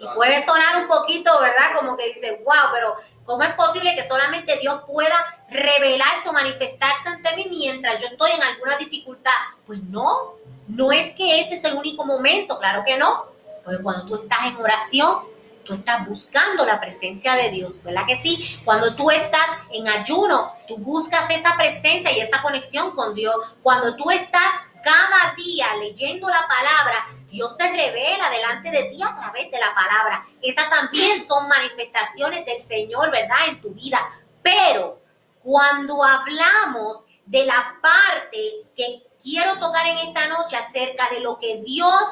Y 0.00 0.06
puede 0.14 0.40
sonar 0.40 0.80
un 0.80 0.86
poquito, 0.86 1.30
¿verdad? 1.40 1.74
Como 1.74 1.96
que 1.96 2.06
dice, 2.06 2.40
wow, 2.44 2.70
pero 2.72 2.94
¿cómo 3.24 3.42
es 3.42 3.52
posible 3.54 3.94
que 3.96 4.02
solamente 4.02 4.56
Dios 4.56 4.82
pueda 4.86 5.16
revelarse 5.50 6.28
o 6.28 6.32
manifestarse 6.32 7.08
ante 7.08 7.36
mí 7.36 7.46
mientras 7.50 8.00
yo 8.00 8.06
estoy 8.06 8.30
en 8.30 8.42
alguna 8.42 8.76
dificultad? 8.76 9.32
Pues 9.66 9.82
no, 9.82 10.34
no 10.68 10.92
es 10.92 11.12
que 11.12 11.40
ese 11.40 11.54
es 11.54 11.64
el 11.64 11.74
único 11.74 12.04
momento, 12.04 12.58
claro 12.58 12.82
que 12.86 12.96
no. 12.96 13.26
Porque 13.64 13.82
cuando 13.82 14.06
tú 14.06 14.14
estás 14.14 14.46
en 14.46 14.56
oración, 14.56 15.24
tú 15.64 15.74
estás 15.74 16.06
buscando 16.06 16.64
la 16.64 16.80
presencia 16.80 17.34
de 17.34 17.50
Dios, 17.50 17.82
¿verdad 17.82 18.06
que 18.06 18.16
sí? 18.16 18.60
Cuando 18.64 18.94
tú 18.94 19.10
estás 19.10 19.48
en 19.72 19.88
ayuno, 19.88 20.52
tú 20.68 20.78
buscas 20.78 21.28
esa 21.30 21.56
presencia 21.56 22.12
y 22.12 22.20
esa 22.20 22.40
conexión 22.40 22.92
con 22.92 23.14
Dios. 23.14 23.34
Cuando 23.62 23.96
tú 23.96 24.10
estás 24.10 24.54
cada 24.82 25.34
día 25.36 25.66
leyendo 25.80 26.28
la 26.28 26.46
palabra, 26.46 27.04
Dios 27.28 27.56
se 27.56 27.68
revela 27.70 28.30
delante 28.30 28.70
de 28.70 28.84
ti 28.84 29.02
a 29.02 29.14
través 29.14 29.50
de 29.50 29.58
la 29.58 29.74
palabra. 29.74 30.26
Esas 30.42 30.68
también 30.68 31.20
son 31.20 31.48
manifestaciones 31.48 32.44
del 32.44 32.58
Señor, 32.58 33.10
¿verdad? 33.10 33.48
En 33.48 33.60
tu 33.60 33.70
vida. 33.70 34.00
Pero 34.42 35.00
cuando 35.42 36.02
hablamos 36.02 37.04
de 37.26 37.44
la 37.44 37.78
parte 37.80 38.66
que 38.74 39.06
quiero 39.22 39.58
tocar 39.58 39.86
en 39.86 39.98
esta 39.98 40.26
noche 40.28 40.56
acerca 40.56 41.08
de 41.10 41.20
lo 41.20 41.38
que 41.38 41.60
Dios 41.64 42.02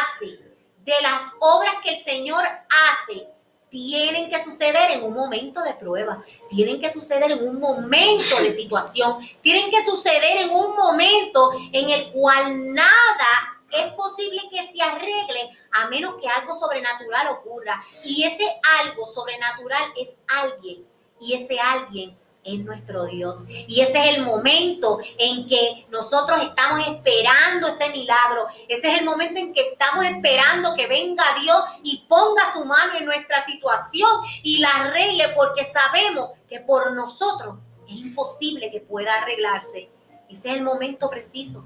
hace, 0.00 0.40
de 0.84 0.94
las 1.02 1.32
obras 1.40 1.74
que 1.82 1.90
el 1.90 1.96
Señor 1.96 2.44
hace, 2.44 3.28
tienen 3.68 4.30
que 4.30 4.42
suceder 4.42 4.92
en 4.92 5.04
un 5.04 5.12
momento 5.12 5.60
de 5.62 5.74
prueba, 5.74 6.22
tienen 6.48 6.80
que 6.80 6.92
suceder 6.92 7.32
en 7.32 7.46
un 7.46 7.58
momento 7.58 8.40
de 8.40 8.50
situación, 8.50 9.18
tienen 9.42 9.70
que 9.70 9.84
suceder 9.84 10.42
en 10.42 10.50
un 10.50 10.76
momento 10.76 11.50
en 11.72 11.90
el 11.90 12.12
cual 12.12 12.72
nada 12.72 13.55
es 13.80 13.92
posible 13.94 14.40
que 14.50 14.62
se 14.62 14.82
arregle 14.82 15.50
a 15.72 15.88
menos 15.88 16.14
que 16.20 16.28
algo 16.28 16.54
sobrenatural 16.54 17.28
ocurra. 17.28 17.80
Y 18.04 18.24
ese 18.24 18.44
algo 18.82 19.06
sobrenatural 19.06 19.92
es 20.00 20.18
alguien. 20.28 20.86
Y 21.20 21.34
ese 21.34 21.58
alguien 21.58 22.16
es 22.46 22.64
nuestro 22.64 23.06
Dios. 23.06 23.44
Y 23.48 23.80
ese 23.80 23.98
es 23.98 24.16
el 24.16 24.22
momento 24.22 24.98
en 25.18 25.46
que 25.46 25.86
nosotros 25.90 26.40
estamos 26.42 26.80
esperando 26.86 27.66
ese 27.66 27.90
milagro. 27.90 28.46
Ese 28.68 28.88
es 28.88 28.98
el 28.98 29.04
momento 29.04 29.40
en 29.40 29.52
que 29.52 29.72
estamos 29.72 30.04
esperando 30.04 30.74
que 30.74 30.86
venga 30.86 31.24
Dios 31.42 31.58
y 31.82 32.06
ponga 32.08 32.42
su 32.52 32.64
mano 32.64 32.96
en 32.96 33.04
nuestra 33.04 33.40
situación 33.40 34.10
y 34.42 34.58
la 34.58 34.68
arregle 34.68 35.30
porque 35.30 35.64
sabemos 35.64 36.38
que 36.48 36.60
por 36.60 36.92
nosotros 36.92 37.56
es 37.88 37.96
imposible 37.96 38.70
que 38.70 38.80
pueda 38.80 39.14
arreglarse. 39.14 39.90
Ese 40.28 40.48
es 40.48 40.54
el 40.56 40.62
momento 40.62 41.10
preciso 41.10 41.64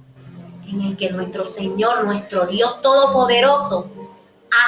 en 0.70 0.80
el 0.82 0.96
que 0.96 1.10
nuestro 1.10 1.44
Señor, 1.44 2.04
nuestro 2.04 2.46
Dios 2.46 2.80
Todopoderoso, 2.82 3.88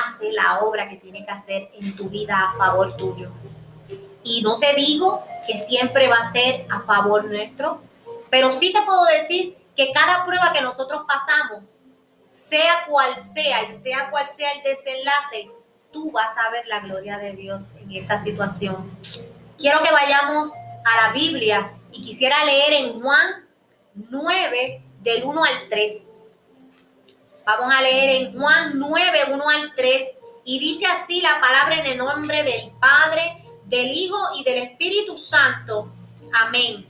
hace 0.00 0.32
la 0.32 0.61
obra 0.61 0.88
que 0.88 0.97
tiene 0.97 1.25
que 1.25 1.30
hacer 1.30 1.71
en 1.75 1.97
tu 1.97 2.09
vida 2.09 2.38
a 2.38 2.56
favor 2.56 2.97
tuyo. 2.97 3.30
Y 4.25 4.42
no 4.42 4.59
te 4.59 4.75
digo 4.75 5.25
que 5.47 5.56
siempre 5.56 6.09
va 6.09 6.16
a 6.16 6.32
ser 6.32 6.66
a 6.71 6.80
favor 6.80 7.25
nuestro, 7.25 7.80
pero 8.30 8.50
sí 8.50 8.73
te 8.73 8.82
puedo 8.82 9.04
decir 9.06 9.56
que 9.75 9.92
cada 9.92 10.25
prueba 10.25 10.52
que 10.52 10.62
nosotros 10.62 11.02
pasamos, 11.06 11.78
sea 12.28 12.87
cual 12.88 13.18
sea 13.18 13.64
y 13.64 13.71
sea 13.71 14.11
cual 14.11 14.26
sea 14.28 14.52
el 14.52 14.62
desenlace, 14.62 15.50
tú 15.92 16.11
vas 16.11 16.37
a 16.38 16.50
ver 16.50 16.66
la 16.66 16.80
gloria 16.80 17.18
de 17.18 17.32
Dios 17.32 17.73
en 17.80 17.92
esa 17.92 18.16
situación. 18.16 18.90
Quiero 19.59 19.82
que 19.82 19.92
vayamos 19.92 20.50
a 20.52 21.06
la 21.06 21.12
Biblia 21.12 21.75
y 21.92 22.02
quisiera 22.02 22.44
leer 22.44 22.73
en 22.73 23.00
Juan 23.00 23.49
9, 23.94 24.82
del 25.02 25.25
1 25.25 25.44
al 25.44 25.68
3. 25.68 26.11
Vamos 27.44 27.75
a 27.75 27.82
leer 27.82 28.23
en 28.23 28.38
Juan 28.38 28.73
9, 28.78 29.18
1 29.32 29.49
al 29.49 29.75
3. 29.75 30.02
Y 30.44 30.59
dice 30.59 30.87
así 30.87 31.21
la 31.21 31.40
palabra 31.40 31.76
en 31.76 31.87
el 31.87 31.99
nombre 31.99 32.42
del 32.42 32.73
Padre, 32.80 33.44
del 33.64 33.90
Hijo 33.90 34.18
y 34.37 34.44
del 34.44 34.59
Espíritu 34.59 35.16
Santo. 35.16 35.92
Amén. 36.32 36.88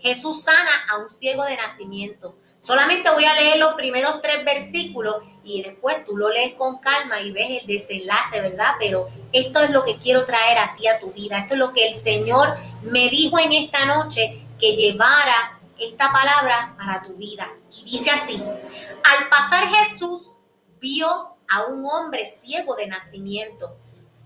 Jesús 0.00 0.42
sana 0.42 0.70
a 0.90 0.98
un 0.98 1.08
ciego 1.08 1.44
de 1.44 1.56
nacimiento. 1.56 2.36
Solamente 2.60 3.10
voy 3.10 3.24
a 3.24 3.34
leer 3.34 3.58
los 3.58 3.74
primeros 3.74 4.20
tres 4.20 4.44
versículos 4.44 5.16
y 5.44 5.62
después 5.62 6.04
tú 6.04 6.16
lo 6.16 6.28
lees 6.28 6.54
con 6.54 6.78
calma 6.78 7.20
y 7.20 7.32
ves 7.32 7.62
el 7.62 7.66
desenlace, 7.66 8.40
¿verdad? 8.40 8.74
Pero 8.78 9.08
esto 9.32 9.62
es 9.62 9.70
lo 9.70 9.84
que 9.84 9.96
quiero 9.96 10.26
traer 10.26 10.58
a 10.58 10.74
ti, 10.74 10.86
a 10.86 10.98
tu 10.98 11.10
vida. 11.12 11.38
Esto 11.38 11.54
es 11.54 11.60
lo 11.60 11.72
que 11.72 11.88
el 11.88 11.94
Señor 11.94 12.56
me 12.82 13.08
dijo 13.08 13.38
en 13.38 13.52
esta 13.52 13.86
noche 13.86 14.44
que 14.58 14.74
llevara 14.74 15.59
esta 15.80 16.12
palabra 16.12 16.74
para 16.78 17.02
tu 17.02 17.14
vida. 17.14 17.48
Y 17.72 17.84
dice 17.84 18.10
así, 18.10 18.36
al 18.36 19.28
pasar 19.28 19.66
Jesús 19.66 20.36
vio 20.80 21.36
a 21.48 21.64
un 21.64 21.84
hombre 21.84 22.26
ciego 22.26 22.76
de 22.76 22.86
nacimiento 22.86 23.76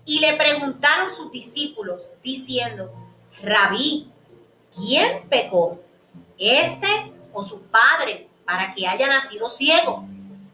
y 0.05 0.19
le 0.19 0.33
preguntaron 0.35 1.09
sus 1.09 1.31
discípulos 1.31 2.13
diciendo, 2.23 2.93
rabí, 3.41 4.11
¿quién 4.75 5.27
pecó? 5.29 5.79
¿Este 6.37 7.11
o 7.33 7.43
su 7.43 7.61
padre 7.63 8.29
para 8.45 8.73
que 8.73 8.87
haya 8.87 9.07
nacido 9.07 9.49
ciego? 9.49 10.05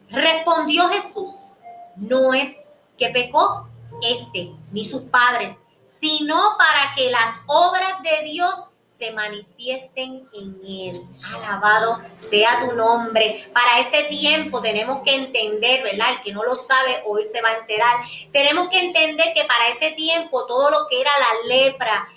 Respondió 0.08 0.88
Jesús, 0.88 1.54
no 1.96 2.32
es 2.32 2.56
que 2.96 3.10
pecó 3.10 3.68
este 4.02 4.52
ni 4.70 4.84
sus 4.84 5.02
padres, 5.02 5.56
sino 5.86 6.56
para 6.56 6.94
que 6.94 7.10
las 7.10 7.40
obras 7.46 8.02
de 8.02 8.30
Dios 8.30 8.68
se 8.92 9.12
manifiesten 9.12 10.28
en 10.34 10.60
Él. 10.62 11.00
Alabado 11.34 11.98
sea 12.16 12.60
tu 12.60 12.74
nombre. 12.74 13.44
Para 13.54 13.80
ese 13.80 14.04
tiempo 14.04 14.60
tenemos 14.60 15.02
que 15.02 15.14
entender, 15.14 15.82
¿verdad? 15.82 16.12
El 16.12 16.22
que 16.22 16.32
no 16.32 16.44
lo 16.44 16.54
sabe, 16.54 17.02
hoy 17.06 17.26
se 17.26 17.40
va 17.40 17.50
a 17.50 17.58
enterar. 17.58 17.96
Tenemos 18.32 18.68
que 18.68 18.78
entender 18.80 19.32
que 19.34 19.44
para 19.44 19.68
ese 19.68 19.92
tiempo 19.92 20.46
todo 20.46 20.70
lo 20.70 20.86
que 20.88 21.00
era 21.00 21.10
la 21.18 21.54
lepra, 21.54 22.08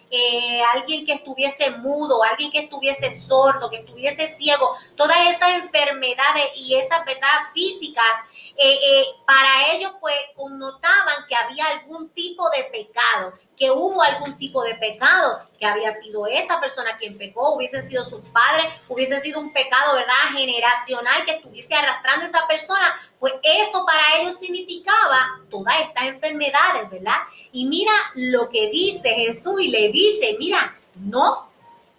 alguien 0.73 1.05
que 1.05 1.13
estuviese 1.13 1.71
mudo, 1.71 2.23
alguien 2.23 2.51
que 2.51 2.59
estuviese 2.59 3.11
sordo, 3.11 3.69
que 3.69 3.77
estuviese 3.77 4.27
ciego, 4.29 4.75
todas 4.95 5.17
esas 5.27 5.55
enfermedades 5.55 6.45
y 6.55 6.75
esas 6.75 7.05
verdades 7.05 7.47
físicas, 7.53 8.23
eh, 8.57 8.73
eh, 8.73 9.05
para 9.25 9.73
ellos 9.73 9.91
pues 9.99 10.15
connotaban 10.35 11.25
que 11.27 11.35
había 11.35 11.65
algún 11.67 12.09
tipo 12.09 12.49
de 12.51 12.63
pecado 12.65 13.33
que 13.57 13.71
hubo 13.71 14.01
algún 14.01 14.37
tipo 14.37 14.63
de 14.63 14.75
pecado, 14.75 15.39
que 15.59 15.65
había 15.65 15.91
sido 15.91 16.27
esa 16.27 16.59
persona 16.59 16.97
quien 16.97 17.17
pecó, 17.17 17.55
hubiesen 17.55 17.83
sido 17.83 18.03
sus 18.03 18.21
padres, 18.29 18.73
hubiese 18.89 19.19
sido 19.19 19.39
un 19.39 19.53
pecado, 19.53 19.95
¿verdad? 19.95 20.13
Generacional 20.33 21.25
que 21.25 21.31
estuviese 21.33 21.73
arrastrando 21.73 22.23
a 22.23 22.25
esa 22.25 22.47
persona, 22.47 22.93
pues 23.19 23.33
eso 23.43 23.85
para 23.85 24.19
ellos 24.19 24.37
significaba 24.37 25.39
todas 25.49 25.79
estas 25.81 26.05
enfermedades, 26.05 26.89
¿verdad? 26.89 27.19
Y 27.51 27.65
mira 27.65 27.93
lo 28.15 28.49
que 28.49 28.69
dice 28.69 29.09
Jesús 29.13 29.61
y 29.61 29.69
le 29.69 29.89
dice, 29.89 30.04
mira, 30.39 30.75
no, 30.95 31.49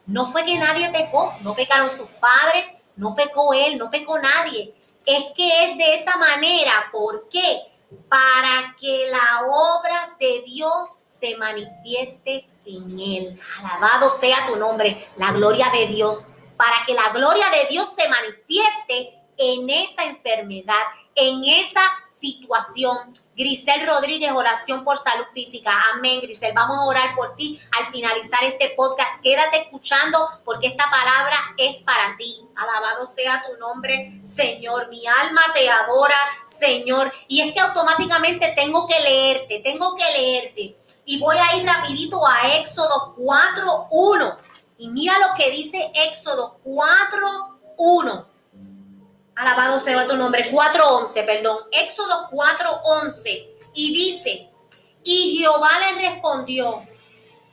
no 0.07 0.27
fue 0.27 0.45
que 0.45 0.59
nadie 0.59 0.89
pecó, 0.91 1.35
no 1.43 1.55
pecaron 1.55 1.91
sus 1.91 2.09
padres, 2.21 2.67
no 2.97 3.15
pecó 3.15 3.53
él, 3.55 3.79
no 3.79 3.91
pecó 3.91 4.19
nadie. 4.19 4.75
Es 5.05 5.25
que 5.37 5.65
es 5.65 5.79
de 5.79 5.95
esa 5.95 6.17
manera, 6.17 6.89
¿por 6.93 7.29
qué? 7.29 7.63
Para 8.09 8.75
que 8.81 9.09
la 9.11 9.43
obra 9.47 10.17
de 10.19 10.43
Dios 10.45 10.73
se 11.07 11.37
manifieste 11.37 12.49
en 12.65 12.99
él. 12.99 13.41
Alabado 13.63 14.11
sea 14.11 14.47
tu 14.47 14.57
nombre, 14.57 15.09
la 15.17 15.33
gloria 15.33 15.71
de 15.71 15.87
Dios, 15.87 16.25
para 16.57 16.85
que 16.87 16.95
la 16.95 17.11
gloria 17.11 17.47
de 17.51 17.69
Dios 17.69 17.95
se 17.95 18.09
manifieste 18.09 19.21
en 19.39 19.69
esa 19.71 20.05
enfermedad, 20.05 20.83
en 21.15 21.45
esa 21.45 21.83
situación. 22.09 23.13
Grisel 23.37 23.87
Rodríguez, 23.87 24.33
oración 24.33 24.83
por 24.83 24.97
salud 24.97 25.27
física. 25.35 25.71
Amén, 25.95 26.21
Grisel. 26.23 26.55
Vamos 26.55 26.79
a 26.79 26.85
orar 26.87 27.15
por 27.15 27.37
ti 27.37 27.61
al 27.79 27.93
finalizar 27.93 28.43
este 28.45 28.71
podcast. 28.71 29.21
Quédate 29.23 29.59
escuchando 29.59 30.27
porque 30.43 30.69
esta 30.69 30.85
palabra 30.91 31.37
es 31.59 31.83
para 31.83 32.17
ti. 32.17 32.49
Alabado 32.57 33.05
sea 33.05 33.45
tu 33.47 33.59
nombre, 33.59 34.19
Señor. 34.23 34.89
Mi 34.89 35.07
alma 35.07 35.43
te 35.55 35.69
adora, 35.69 36.17
Señor. 36.47 37.13
Y 37.29 37.43
es 37.43 37.53
que 37.53 37.61
automáticamente 37.61 38.55
tengo 38.57 38.87
que 38.87 38.99
leerte, 39.01 39.61
tengo 39.61 39.95
que 39.97 40.19
leerte 40.19 40.77
y 41.05 41.21
voy 41.21 41.37
a 41.37 41.57
ir 41.57 41.67
rapidito 41.67 42.27
a 42.27 42.57
Éxodo 42.57 43.15
4.1. 43.17 44.37
Y 44.79 44.89
mira 44.89 45.13
lo 45.19 45.35
que 45.37 45.51
dice 45.51 45.93
Éxodo 46.07 46.59
4.1. 46.65 48.27
Alabado 49.37 49.79
sea 49.79 50.07
tu 50.09 50.17
nombre. 50.17 50.51
4.11, 50.51 51.27
perdón. 51.27 51.59
Éxodo 51.71 52.29
4.11. 52.31 53.49
Y 53.75 53.95
dice, 53.95 54.51
y 55.05 55.39
Jehová 55.39 55.71
le 55.79 56.09
respondió, 56.11 56.83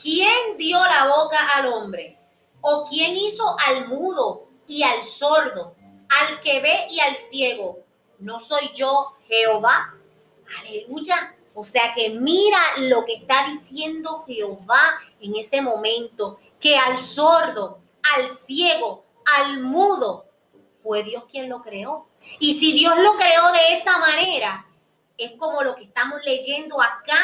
¿quién 0.01 0.57
dio 0.57 0.77
la 0.83 1.07
boca 1.07 1.37
al 1.55 1.65
hombre? 1.67 2.17
¿O 2.61 2.85
quién 2.89 3.15
hizo 3.17 3.55
al 3.67 3.87
mudo 3.87 4.47
y 4.65 4.83
al 4.83 5.03
sordo, 5.03 5.75
al 6.09 6.39
que 6.39 6.61
ve 6.61 6.87
y 6.89 7.01
al 7.01 7.17
ciego? 7.17 7.79
¿No 8.19 8.39
soy 8.39 8.71
yo 8.73 9.13
Jehová? 9.27 9.93
Aleluya. 10.59 11.35
O 11.53 11.63
sea 11.63 11.93
que 11.93 12.09
mira 12.09 12.59
lo 12.77 13.03
que 13.05 13.15
está 13.15 13.45
diciendo 13.49 14.23
Jehová 14.25 14.99
en 15.19 15.35
ese 15.35 15.61
momento, 15.61 16.39
que 16.59 16.77
al 16.77 16.97
sordo, 16.97 17.79
al 18.15 18.29
ciego, 18.29 19.03
al 19.37 19.59
mudo, 19.59 20.25
fue 20.83 21.03
Dios 21.03 21.23
quien 21.31 21.49
lo 21.49 21.61
creó. 21.61 22.07
Y 22.39 22.59
si 22.59 22.73
Dios 22.73 22.97
lo 22.99 23.15
creó 23.15 23.51
de 23.51 23.73
esa 23.73 23.97
manera, 23.97 24.67
es 25.17 25.31
como 25.37 25.63
lo 25.63 25.75
que 25.75 25.83
estamos 25.85 26.19
leyendo 26.25 26.81
acá 26.81 27.17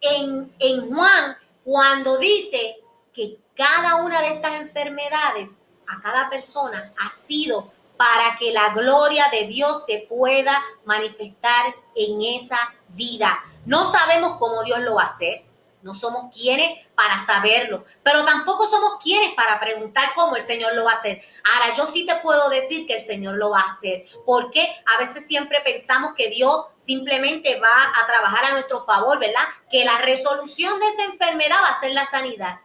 en, 0.00 0.52
en 0.58 0.94
Juan, 0.94 1.36
cuando 1.64 2.18
dice 2.18 2.78
que 3.12 3.38
cada 3.54 3.96
una 3.96 4.20
de 4.20 4.28
estas 4.34 4.54
enfermedades 4.54 5.60
a 5.88 6.00
cada 6.00 6.28
persona 6.30 6.92
ha 6.98 7.10
sido 7.10 7.72
para 7.96 8.36
que 8.38 8.52
la 8.52 8.70
gloria 8.70 9.26
de 9.30 9.46
Dios 9.46 9.84
se 9.86 10.06
pueda 10.08 10.62
manifestar 10.84 11.74
en 11.94 12.20
esa 12.22 12.58
vida. 12.88 13.42
No 13.64 13.84
sabemos 13.84 14.36
cómo 14.38 14.62
Dios 14.62 14.80
lo 14.80 14.96
va 14.96 15.04
a 15.04 15.06
hacer. 15.06 15.44
No 15.82 15.94
somos 15.94 16.34
quienes 16.34 16.86
para 16.94 17.18
saberlo, 17.18 17.84
pero 18.02 18.24
tampoco 18.24 18.66
somos 18.66 18.98
quienes 19.02 19.34
para 19.34 19.60
preguntar 19.60 20.12
cómo 20.14 20.34
el 20.34 20.42
Señor 20.42 20.74
lo 20.74 20.84
va 20.84 20.92
a 20.92 20.94
hacer. 20.94 21.22
Ahora, 21.44 21.74
yo 21.74 21.86
sí 21.86 22.04
te 22.06 22.16
puedo 22.16 22.48
decir 22.48 22.86
que 22.86 22.94
el 22.94 23.00
Señor 23.00 23.36
lo 23.36 23.50
va 23.50 23.60
a 23.60 23.68
hacer, 23.68 24.04
porque 24.24 24.60
a 24.94 24.98
veces 24.98 25.26
siempre 25.26 25.60
pensamos 25.60 26.14
que 26.16 26.28
Dios 26.28 26.66
simplemente 26.76 27.60
va 27.60 27.92
a 28.02 28.06
trabajar 28.06 28.46
a 28.46 28.52
nuestro 28.52 28.82
favor, 28.84 29.18
¿verdad? 29.18 29.44
Que 29.70 29.84
la 29.84 29.98
resolución 29.98 30.80
de 30.80 30.88
esa 30.88 31.04
enfermedad 31.04 31.62
va 31.62 31.68
a 31.68 31.80
ser 31.80 31.92
la 31.92 32.04
sanidad, 32.04 32.60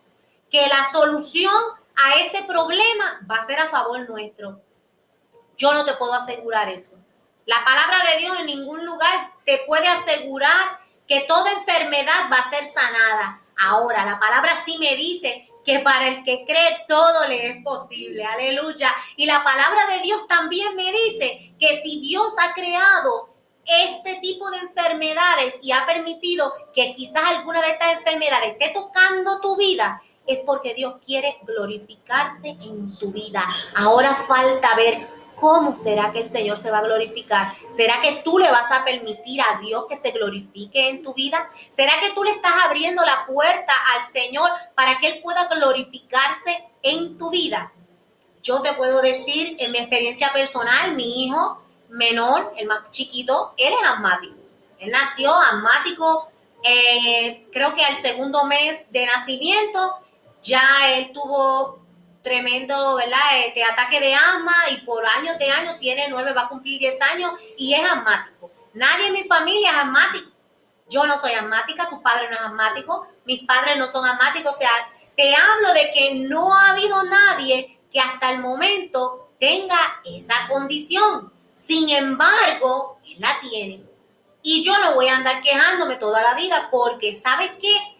que 0.50 0.68
la 0.68 0.90
solución 0.92 1.54
a 1.96 2.20
ese 2.22 2.44
problema 2.44 3.22
va 3.30 3.36
a 3.36 3.46
ser 3.46 3.60
a 3.60 3.70
favor 3.70 4.10
nuestro. 4.10 4.62
Yo 5.58 5.74
no 5.74 5.86
te 5.86 5.94
puedo 5.94 6.14
asegurar 6.14 6.70
eso. 6.70 6.98
La 7.46 7.64
palabra 7.64 7.98
de 8.12 8.20
Dios 8.20 8.40
en 8.40 8.46
ningún 8.46 8.86
lugar 8.86 9.34
te 9.46 9.60
puede 9.68 9.88
asegurar 9.88 10.80
que 11.12 11.26
toda 11.28 11.52
enfermedad 11.52 12.30
va 12.32 12.38
a 12.38 12.50
ser 12.50 12.66
sanada. 12.66 13.42
Ahora, 13.58 14.06
la 14.06 14.18
palabra 14.18 14.56
sí 14.56 14.78
me 14.78 14.96
dice 14.96 15.46
que 15.66 15.80
para 15.80 16.08
el 16.08 16.24
que 16.24 16.46
cree 16.46 16.86
todo 16.88 17.28
le 17.28 17.48
es 17.48 17.64
posible. 17.66 18.24
Aleluya. 18.24 18.96
Y 19.18 19.26
la 19.26 19.44
palabra 19.44 19.88
de 19.88 20.04
Dios 20.04 20.26
también 20.30 20.74
me 20.74 20.90
dice 20.90 21.54
que 21.60 21.82
si 21.82 22.00
Dios 22.00 22.34
ha 22.40 22.54
creado 22.54 23.28
este 23.66 24.22
tipo 24.22 24.50
de 24.52 24.60
enfermedades 24.60 25.60
y 25.62 25.74
ha 25.74 25.86
permitido 25.86 26.50
que 26.74 26.94
quizás 26.94 27.26
alguna 27.26 27.62
de 27.62 27.72
estas 27.72 27.92
enfermedades 27.92 28.54
esté 28.54 28.70
tocando 28.70 29.42
tu 29.42 29.58
vida, 29.58 30.02
es 30.26 30.40
porque 30.44 30.74
Dios 30.74 30.96
quiere 31.06 31.40
glorificarse 31.42 32.56
en 32.62 32.98
tu 32.98 33.12
vida. 33.12 33.44
Ahora 33.76 34.16
falta 34.16 34.76
ver 34.76 35.10
¿cómo 35.36 35.76
será 35.76 36.12
que 36.12 36.20
el 36.20 36.28
Señor 36.28 36.58
se 36.58 36.72
va 36.72 36.80
a 36.80 36.84
glorificar? 36.84 37.54
¿Será 37.70 38.02
que 38.02 38.22
tú 38.24 38.38
le 38.38 38.50
vas 38.52 38.72
a 38.72 38.84
permitir 38.84 39.42
a 39.42 39.60
Dios 39.60 39.86
que 39.90 39.96
se 39.96 40.12
glorifique 40.12 40.90
en 40.90 41.04
tu 41.04 41.14
vida? 41.14 41.50
¿Será 41.70 41.94
que 42.00 42.12
tú 42.12 42.24
le 42.24 42.32
estás 42.32 42.54
abriendo 42.66 43.04
la 43.04 43.26
puerta 43.26 43.74
al 43.96 44.04
Señor 44.04 44.50
para 44.76 44.98
que 45.00 45.08
Él 45.08 45.22
pueda 45.22 45.48
glorificarse 45.48 46.64
en 46.82 47.18
tu 47.18 47.30
vida? 47.30 47.72
Yo 48.44 48.62
te 48.62 48.74
puedo 48.74 49.02
decir, 49.02 49.56
en 49.60 49.72
mi 49.72 49.78
experiencia 49.78 50.34
personal, 50.34 50.96
mi 50.96 51.26
hijo 51.26 51.62
menor, 51.90 52.54
el 52.58 52.68
más 52.68 52.90
chiquito, 52.90 53.54
él 53.58 53.72
es 53.72 53.88
asmático. 53.88 54.36
Él 54.80 54.92
nació 54.92 55.36
asmático, 55.36 56.28
eh, 56.64 57.48
creo 57.52 57.76
que 57.76 57.84
al 57.84 57.96
segundo 57.96 58.46
mes 58.46 58.86
de 58.92 59.06
nacimiento, 59.06 59.96
ya 60.42 60.64
él 60.94 61.12
tuvo 61.14 61.81
tremendo, 62.22 62.96
¿verdad? 62.96 63.20
Este 63.46 63.64
ataque 63.64 64.00
de 64.00 64.14
asma 64.14 64.56
y 64.72 64.78
por 64.82 65.06
años 65.06 65.38
de 65.38 65.50
años 65.50 65.80
tiene 65.80 66.08
nueve, 66.10 66.34
va 66.34 66.44
a 66.44 66.50
cumplir 66.50 66.80
diez 66.80 67.02
años 67.02 67.40
y 67.58 67.74
es 67.74 67.90
asmático. 67.90 68.52
Nadie 68.74 69.08
en 69.08 69.14
mi 69.14 69.24
familia 69.24 69.72
es 69.72 69.78
asmático. 69.78 70.32
Yo 70.90 71.06
no 71.08 71.18
soy 71.18 71.32
asmática, 71.32 71.86
su 71.86 72.02
padre 72.02 72.30
no 72.30 72.36
es 72.36 72.42
asmático, 72.42 73.08
mis 73.26 73.46
padres 73.46 73.78
no 73.78 73.88
son 73.88 74.06
asmáticos. 74.06 74.56
O 74.56 74.58
sea, 74.58 74.72
te 75.16 75.34
hablo 75.36 75.74
de 75.74 75.92
que 75.94 76.16
no 76.16 76.54
ha 76.54 76.72
habido 76.72 77.04
nadie 77.04 77.80
que 77.92 78.00
hasta 78.00 78.32
el 78.32 78.40
momento 78.40 79.32
tenga 79.40 80.02
esa 80.06 80.48
condición. 80.48 81.32
Sin 81.56 81.90
embargo, 81.90 83.00
él 83.06 83.18
la 83.20 83.40
tiene. 83.40 83.84
Y 84.44 84.64
yo 84.64 84.78
no 84.80 84.96
voy 84.96 85.08
a 85.08 85.18
andar 85.18 85.42
quejándome 85.42 85.96
toda 85.98 86.22
la 86.24 86.34
vida 86.34 86.70
porque, 86.72 87.14
¿sabes 87.14 87.52
qué? 87.60 87.91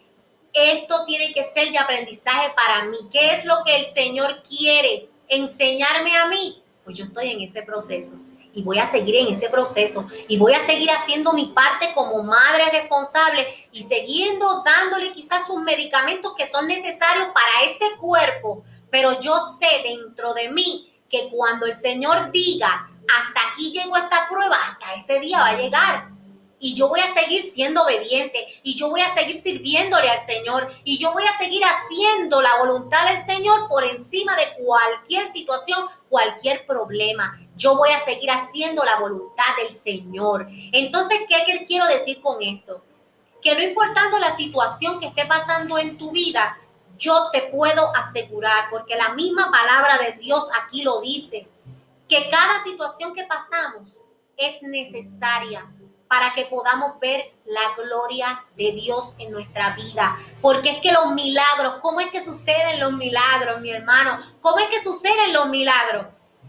Esto 0.52 1.04
tiene 1.06 1.32
que 1.32 1.42
ser 1.42 1.70
de 1.70 1.78
aprendizaje 1.78 2.52
para 2.54 2.84
mí. 2.84 2.98
¿Qué 3.10 3.32
es 3.32 3.44
lo 3.44 3.62
que 3.64 3.76
el 3.76 3.86
Señor 3.86 4.42
quiere 4.42 5.08
enseñarme 5.28 6.16
a 6.16 6.26
mí? 6.26 6.62
Pues 6.84 6.98
yo 6.98 7.04
estoy 7.04 7.30
en 7.30 7.40
ese 7.40 7.62
proceso 7.62 8.16
y 8.54 8.62
voy 8.62 8.78
a 8.78 8.86
seguir 8.86 9.16
en 9.16 9.28
ese 9.28 9.48
proceso 9.48 10.06
y 10.28 10.36
voy 10.36 10.52
a 10.52 10.60
seguir 10.60 10.90
haciendo 10.90 11.32
mi 11.32 11.46
parte 11.46 11.92
como 11.94 12.22
madre 12.22 12.70
responsable 12.70 13.46
y 13.72 13.82
siguiendo 13.82 14.62
dándole 14.62 15.12
quizás 15.12 15.46
sus 15.46 15.60
medicamentos 15.60 16.32
que 16.36 16.46
son 16.46 16.66
necesarios 16.66 17.28
para 17.32 17.62
ese 17.64 17.96
cuerpo, 17.98 18.62
pero 18.90 19.18
yo 19.20 19.38
sé 19.38 19.82
dentro 19.84 20.34
de 20.34 20.50
mí 20.50 20.92
que 21.08 21.30
cuando 21.30 21.66
el 21.66 21.76
Señor 21.76 22.30
diga, 22.30 22.90
hasta 23.08 23.40
aquí 23.52 23.70
llegó 23.70 23.96
esta 23.96 24.28
prueba, 24.28 24.56
hasta 24.56 24.94
ese 24.94 25.20
día 25.20 25.40
va 25.40 25.48
a 25.48 25.56
llegar 25.56 26.12
y 26.62 26.74
yo 26.74 26.88
voy 26.88 27.00
a 27.00 27.08
seguir 27.08 27.42
siendo 27.42 27.82
obediente 27.82 28.46
y 28.62 28.76
yo 28.76 28.88
voy 28.88 29.00
a 29.00 29.08
seguir 29.08 29.40
sirviéndole 29.40 30.08
al 30.08 30.20
Señor 30.20 30.68
y 30.84 30.96
yo 30.96 31.12
voy 31.12 31.24
a 31.24 31.36
seguir 31.36 31.60
haciendo 31.64 32.40
la 32.40 32.56
voluntad 32.58 33.04
del 33.08 33.18
Señor 33.18 33.68
por 33.68 33.82
encima 33.82 34.36
de 34.36 34.62
cualquier 34.64 35.26
situación, 35.26 35.84
cualquier 36.08 36.64
problema. 36.64 37.36
Yo 37.56 37.76
voy 37.76 37.90
a 37.90 37.98
seguir 37.98 38.30
haciendo 38.30 38.84
la 38.84 39.00
voluntad 39.00 39.56
del 39.60 39.74
Señor. 39.74 40.46
Entonces, 40.72 41.18
¿qué 41.28 41.64
quiero 41.66 41.84
decir 41.88 42.20
con 42.20 42.40
esto? 42.40 42.80
Que 43.40 43.56
no 43.56 43.62
importando 43.62 44.20
la 44.20 44.30
situación 44.30 45.00
que 45.00 45.08
esté 45.08 45.26
pasando 45.26 45.78
en 45.78 45.98
tu 45.98 46.12
vida, 46.12 46.56
yo 46.96 47.28
te 47.32 47.42
puedo 47.42 47.92
asegurar, 47.96 48.70
porque 48.70 48.94
la 48.94 49.14
misma 49.14 49.50
palabra 49.50 49.98
de 49.98 50.12
Dios 50.12 50.48
aquí 50.62 50.84
lo 50.84 51.00
dice, 51.00 51.48
que 52.08 52.30
cada 52.30 52.62
situación 52.62 53.12
que 53.14 53.24
pasamos 53.24 53.98
es 54.36 54.62
necesaria 54.62 55.68
para 56.12 56.34
que 56.34 56.44
podamos 56.44 57.00
ver 57.00 57.32
la 57.46 57.74
gloria 57.74 58.44
de 58.54 58.72
Dios 58.72 59.14
en 59.18 59.32
nuestra 59.32 59.70
vida. 59.70 60.14
Porque 60.42 60.68
es 60.68 60.78
que 60.80 60.92
los 60.92 61.14
milagros, 61.14 61.76
¿cómo 61.80 62.00
es 62.00 62.08
que 62.08 62.20
suceden 62.20 62.80
los 62.80 62.92
milagros, 62.92 63.62
mi 63.62 63.70
hermano? 63.70 64.18
¿Cómo 64.42 64.58
es 64.58 64.66
que 64.66 64.78
suceden 64.78 65.32
los 65.32 65.48
milagros? 65.48 66.04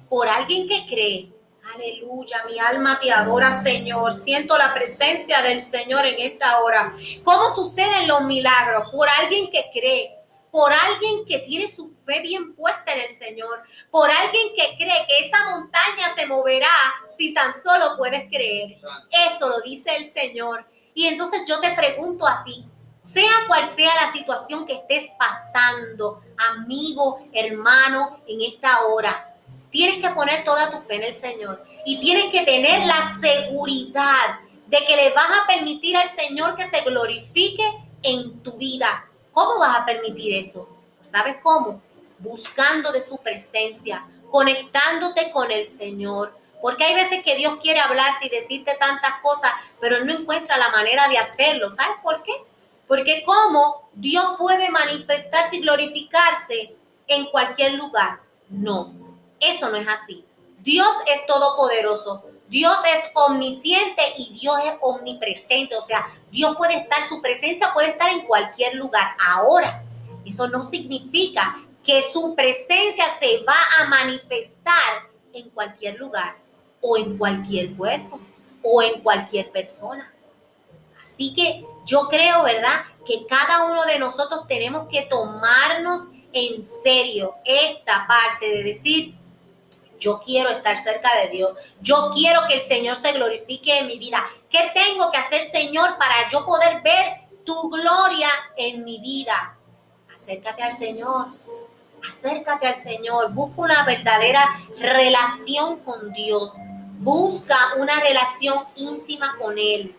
Por 0.09 0.27
alguien 0.27 0.67
que 0.67 0.85
cree. 0.85 1.31
Aleluya, 1.73 2.43
mi 2.45 2.59
alma 2.59 2.99
te 2.99 3.09
adora, 3.09 3.53
Señor. 3.53 4.11
Siento 4.11 4.57
la 4.57 4.73
presencia 4.73 5.41
del 5.41 5.61
Señor 5.61 6.05
en 6.07 6.19
esta 6.19 6.59
hora. 6.59 6.91
¿Cómo 7.23 7.49
suceden 7.49 8.05
los 8.05 8.23
milagros? 8.25 8.89
Por 8.91 9.07
alguien 9.07 9.49
que 9.49 9.69
cree 9.71 10.23
por 10.53 10.71
alguien 10.71 11.25
que 11.25 11.39
tiene 11.39 11.67
su 11.67 11.92
fe 12.05 12.21
bien 12.21 12.53
puesta 12.55 12.93
en 12.93 13.01
el 13.01 13.09
Señor, 13.09 13.63
por 13.91 14.09
alguien 14.09 14.49
que 14.55 14.75
cree 14.75 15.05
que 15.07 15.25
esa 15.25 15.49
montaña 15.49 16.13
se 16.15 16.25
moverá 16.25 16.69
si 17.07 17.33
tan 17.33 17.53
solo 17.53 17.97
puedes 17.97 18.27
creer. 18.29 18.77
Eso 19.11 19.49
lo 19.49 19.61
dice 19.61 19.95
el 19.95 20.05
Señor. 20.05 20.65
Y 20.93 21.07
entonces 21.07 21.43
yo 21.47 21.59
te 21.59 21.71
pregunto 21.71 22.27
a 22.27 22.43
ti, 22.43 22.65
sea 23.01 23.31
cual 23.47 23.65
sea 23.65 23.91
la 24.05 24.11
situación 24.11 24.65
que 24.65 24.73
estés 24.73 25.11
pasando, 25.17 26.21
amigo, 26.51 27.27
hermano, 27.33 28.21
en 28.27 28.41
esta 28.41 28.81
hora, 28.85 29.35
tienes 29.71 29.97
que 29.97 30.13
poner 30.13 30.43
toda 30.43 30.69
tu 30.69 30.79
fe 30.79 30.95
en 30.95 31.03
el 31.03 31.13
Señor 31.13 31.63
y 31.85 31.99
tienes 31.99 32.31
que 32.31 32.43
tener 32.43 32.85
la 32.85 33.01
seguridad 33.03 34.39
de 34.67 34.77
que 34.85 34.95
le 34.95 35.09
vas 35.13 35.29
a 35.41 35.47
permitir 35.47 35.97
al 35.97 36.07
Señor 36.07 36.55
que 36.55 36.65
se 36.65 36.81
glorifique 36.81 37.63
en 38.03 38.41
tu 38.43 38.53
vida 38.53 39.09
¿Cómo 39.33 39.57
vas 39.57 39.79
a 39.79 39.85
permitir 39.85 40.35
eso? 40.35 40.69
Pues, 40.97 41.09
¿Sabes 41.09 41.37
cómo? 41.41 41.81
Buscando 42.23 42.93
de 42.93 43.01
su 43.01 43.17
presencia, 43.17 44.07
conectándote 44.31 45.29
con 45.29 45.51
el 45.51 45.65
Señor. 45.65 46.33
Porque 46.61 46.85
hay 46.85 46.95
veces 46.95 47.21
que 47.21 47.35
Dios 47.35 47.57
quiere 47.61 47.81
hablarte 47.81 48.27
y 48.27 48.29
decirte 48.29 48.75
tantas 48.79 49.15
cosas, 49.21 49.51
pero 49.81 50.05
no 50.05 50.13
encuentra 50.13 50.57
la 50.57 50.69
manera 50.69 51.09
de 51.09 51.17
hacerlo. 51.17 51.69
¿Sabes 51.69 51.97
por 52.01 52.23
qué? 52.23 52.31
Porque 52.87 53.23
cómo 53.25 53.89
Dios 53.93 54.35
puede 54.37 54.69
manifestarse 54.69 55.57
y 55.57 55.59
glorificarse 55.59 56.73
en 57.07 57.25
cualquier 57.25 57.73
lugar. 57.73 58.21
No, 58.47 58.93
eso 59.41 59.69
no 59.69 59.75
es 59.75 59.87
así. 59.89 60.23
Dios 60.59 60.95
es 61.07 61.25
todopoderoso. 61.25 62.23
Dios 62.47 62.77
es 62.95 63.11
omnisciente 63.15 64.01
y 64.17 64.39
Dios 64.39 64.55
es 64.65 64.75
omnipresente. 64.79 65.75
O 65.75 65.81
sea, 65.81 66.05
Dios 66.31 66.55
puede 66.55 66.75
estar, 66.75 67.03
su 67.03 67.21
presencia 67.21 67.73
puede 67.73 67.89
estar 67.89 68.09
en 68.09 68.25
cualquier 68.25 68.75
lugar. 68.75 69.15
Ahora, 69.19 69.83
eso 70.25 70.47
no 70.47 70.63
significa 70.63 71.59
que 71.83 72.01
su 72.01 72.33
presencia 72.35 73.09
se 73.09 73.43
va 73.43 73.57
a 73.79 73.85
manifestar 73.87 75.09
en 75.33 75.49
cualquier 75.49 75.97
lugar 75.99 76.37
o 76.81 76.97
en 76.97 77.17
cualquier 77.17 77.73
cuerpo 77.73 78.19
o 78.61 78.81
en 78.81 79.01
cualquier 79.01 79.51
persona. 79.51 80.11
Así 81.01 81.33
que 81.33 81.65
yo 81.85 82.07
creo, 82.07 82.43
¿verdad? 82.43 82.83
Que 83.05 83.25
cada 83.27 83.65
uno 83.65 83.83
de 83.85 83.99
nosotros 83.99 84.47
tenemos 84.47 84.87
que 84.89 85.01
tomarnos 85.03 86.07
en 86.31 86.63
serio 86.63 87.35
esta 87.45 88.07
parte 88.07 88.49
de 88.49 88.63
decir, 88.63 89.15
yo 89.99 90.19
quiero 90.19 90.49
estar 90.49 90.77
cerca 90.77 91.09
de 91.21 91.29
Dios. 91.29 91.51
Yo 91.81 92.11
quiero 92.13 92.41
que 92.47 92.55
el 92.55 92.61
Señor 92.61 92.95
se 92.95 93.13
glorifique 93.13 93.77
en 93.77 93.87
mi 93.87 93.97
vida. 93.97 94.23
¿Qué 94.49 94.71
tengo 94.73 95.09
que 95.11 95.17
hacer, 95.17 95.43
Señor, 95.43 95.97
para 95.97 96.27
yo 96.29 96.45
poder 96.45 96.81
ver 96.81 97.21
tu 97.45 97.69
gloria 97.69 98.29
en 98.57 98.83
mi 98.83 98.99
vida? 98.99 99.57
Acércate 100.13 100.63
al 100.63 100.73
Señor. 100.73 101.27
Acércate 102.07 102.67
al 102.67 102.75
Señor, 102.75 103.31
busca 103.33 103.61
una 103.61 103.83
verdadera 103.85 104.47
relación 104.79 105.79
con 105.79 106.11
Dios, 106.13 106.53
busca 106.99 107.57
una 107.77 107.99
relación 107.99 108.59
íntima 108.75 109.35
con 109.39 109.57
Él. 109.57 109.95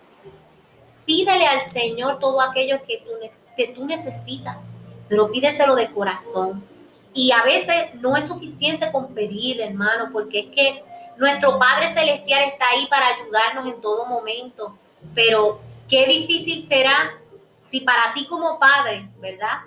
Pídele 1.06 1.46
al 1.46 1.60
Señor 1.60 2.18
todo 2.18 2.40
aquello 2.40 2.80
que 2.86 3.68
tú, 3.68 3.84
necesitas, 3.84 4.72
pero 5.08 5.30
pídeselo 5.30 5.74
de 5.74 5.92
corazón. 5.92 6.64
Y 7.12 7.30
a 7.32 7.42
veces 7.42 7.94
no 7.94 8.16
es 8.16 8.26
suficiente 8.26 8.90
con 8.90 9.14
pedir, 9.14 9.60
hermano, 9.60 10.10
porque 10.12 10.40
es 10.40 10.46
que 10.46 10.84
nuestro 11.16 11.58
Padre 11.58 11.88
Celestial 11.88 12.42
está 12.44 12.68
ahí 12.70 12.86
para 12.86 13.06
ayudarnos 13.08 13.66
en 13.66 13.80
todo 13.80 14.06
momento. 14.06 14.76
Pero 15.14 15.60
qué 15.88 16.06
difícil 16.06 16.58
será 16.58 17.20
si 17.60 17.80
para 17.80 18.12
ti 18.14 18.26
como 18.26 18.58
padre, 18.58 19.08
¿verdad? 19.20 19.60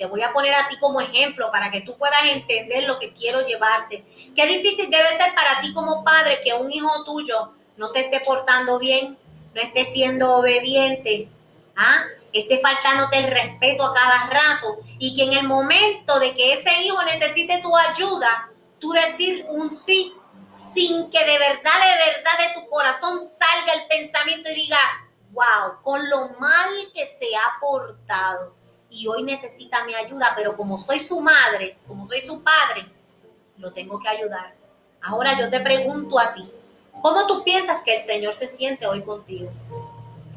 Te 0.00 0.06
voy 0.06 0.22
a 0.22 0.32
poner 0.32 0.54
a 0.54 0.66
ti 0.66 0.78
como 0.78 0.98
ejemplo 0.98 1.50
para 1.52 1.70
que 1.70 1.82
tú 1.82 1.94
puedas 1.98 2.24
entender 2.24 2.84
lo 2.84 2.98
que 2.98 3.12
quiero 3.12 3.46
llevarte. 3.46 4.02
Qué 4.34 4.46
difícil 4.46 4.88
debe 4.88 5.08
ser 5.08 5.34
para 5.34 5.60
ti 5.60 5.74
como 5.74 6.02
padre 6.02 6.40
que 6.42 6.54
un 6.54 6.72
hijo 6.72 7.04
tuyo 7.04 7.52
no 7.76 7.86
se 7.86 8.00
esté 8.00 8.20
portando 8.20 8.78
bien, 8.78 9.18
no 9.54 9.60
esté 9.60 9.84
siendo 9.84 10.36
obediente, 10.36 11.28
¿ah? 11.76 12.04
esté 12.32 12.60
faltándote 12.60 13.18
el 13.18 13.30
respeto 13.30 13.84
a 13.84 13.92
cada 13.92 14.26
rato 14.28 14.78
y 14.98 15.14
que 15.14 15.24
en 15.24 15.34
el 15.34 15.46
momento 15.46 16.18
de 16.18 16.34
que 16.34 16.54
ese 16.54 16.80
hijo 16.82 17.02
necesite 17.02 17.58
tu 17.58 17.76
ayuda, 17.76 18.48
tú 18.78 18.92
decir 18.92 19.44
un 19.50 19.68
sí 19.68 20.14
sin 20.46 21.10
que 21.10 21.22
de 21.26 21.38
verdad, 21.38 21.78
de 21.78 22.10
verdad 22.10 22.38
de 22.38 22.58
tu 22.58 22.66
corazón 22.70 23.18
salga 23.18 23.74
el 23.74 23.86
pensamiento 23.86 24.48
y 24.50 24.54
diga, 24.54 24.78
wow, 25.32 25.82
con 25.82 26.08
lo 26.08 26.30
mal 26.38 26.90
que 26.94 27.04
se 27.04 27.36
ha 27.36 27.60
portado 27.60 28.59
y 28.90 29.06
hoy 29.06 29.22
necesita 29.22 29.84
mi 29.84 29.94
ayuda, 29.94 30.32
pero 30.36 30.56
como 30.56 30.76
soy 30.76 31.00
su 31.00 31.20
madre, 31.20 31.78
como 31.86 32.04
soy 32.04 32.20
su 32.20 32.42
padre, 32.42 32.86
lo 33.56 33.72
tengo 33.72 33.98
que 33.98 34.08
ayudar. 34.08 34.54
Ahora 35.02 35.38
yo 35.38 35.48
te 35.48 35.60
pregunto 35.60 36.18
a 36.18 36.34
ti, 36.34 36.42
¿cómo 37.00 37.26
tú 37.26 37.44
piensas 37.44 37.82
que 37.82 37.94
el 37.94 38.00
Señor 38.00 38.34
se 38.34 38.48
siente 38.48 38.86
hoy 38.86 39.02
contigo? 39.02 39.50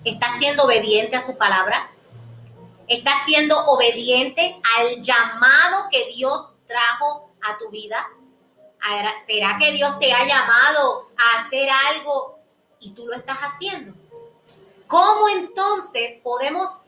¿Estás 0.06 0.38
siendo 0.38 0.64
obediente 0.64 1.16
a 1.16 1.22
su 1.22 1.38
palabra? 1.38 1.92
¿Estás 2.88 3.26
siendo 3.26 3.58
obediente 3.66 4.60
al 4.78 5.02
llamado 5.02 5.88
que 5.90 6.06
Dios 6.14 6.50
trajo 6.66 7.32
a 7.42 7.58
tu 7.58 7.70
vida? 7.70 8.08
¿Será 9.26 9.58
que 9.58 9.72
Dios 9.72 9.98
te 9.98 10.12
ha 10.12 10.26
llamado 10.26 11.10
a 11.18 11.40
hacer 11.40 11.70
algo 11.90 12.38
y 12.80 12.92
tú 12.92 13.08
lo 13.08 13.16
estás 13.16 13.38
haciendo? 13.40 13.94
¿Cómo 14.88 15.30
entonces 15.30 16.18
podemos 16.22 16.82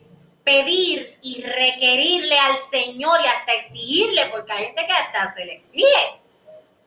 pedir 0.45 1.17
y 1.21 1.41
requerirle 1.41 2.39
al 2.39 2.57
Señor 2.57 3.19
y 3.21 3.27
hasta 3.27 3.53
exigirle? 3.53 4.27
Porque 4.27 4.53
hay 4.53 4.65
gente 4.67 4.85
que 4.85 4.93
hasta 4.93 5.33
se 5.33 5.45
le 5.45 5.53
exige 5.53 6.21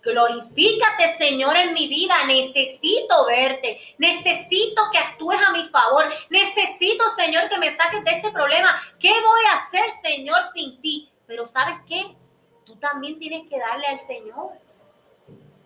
Glorifícate, 0.03 1.17
Señor, 1.19 1.57
en 1.57 1.75
mi 1.75 1.89
vida. 1.89 2.15
Necesito 2.27 3.27
verte. 3.27 3.79
Necesito 3.99 4.83
que 4.91 4.99
actúes 4.99 5.41
a 5.47 5.53
mi 5.53 5.65
favor. 5.69 6.05
Necesito, 6.31 7.09
Señor, 7.09 7.49
que 7.49 7.59
me 7.59 7.71
saques 7.71 8.05
de 8.05 8.13
este 8.13 8.31
problema. 8.31 8.75
¿Qué 8.99 9.11
voy 9.11 9.45
a 9.51 9.55
hacer, 9.55 9.91
Señor, 10.03 10.39
sin 10.55 10.81
ti? 10.81 11.11
Pero 11.27 11.47
¿sabes 11.47 11.77
qué? 11.87 12.17
Tú 12.65 12.77
también 12.77 13.19
tienes 13.19 13.49
que 13.49 13.59
darle 13.59 13.87
al 13.87 13.99
Señor. 13.99 14.53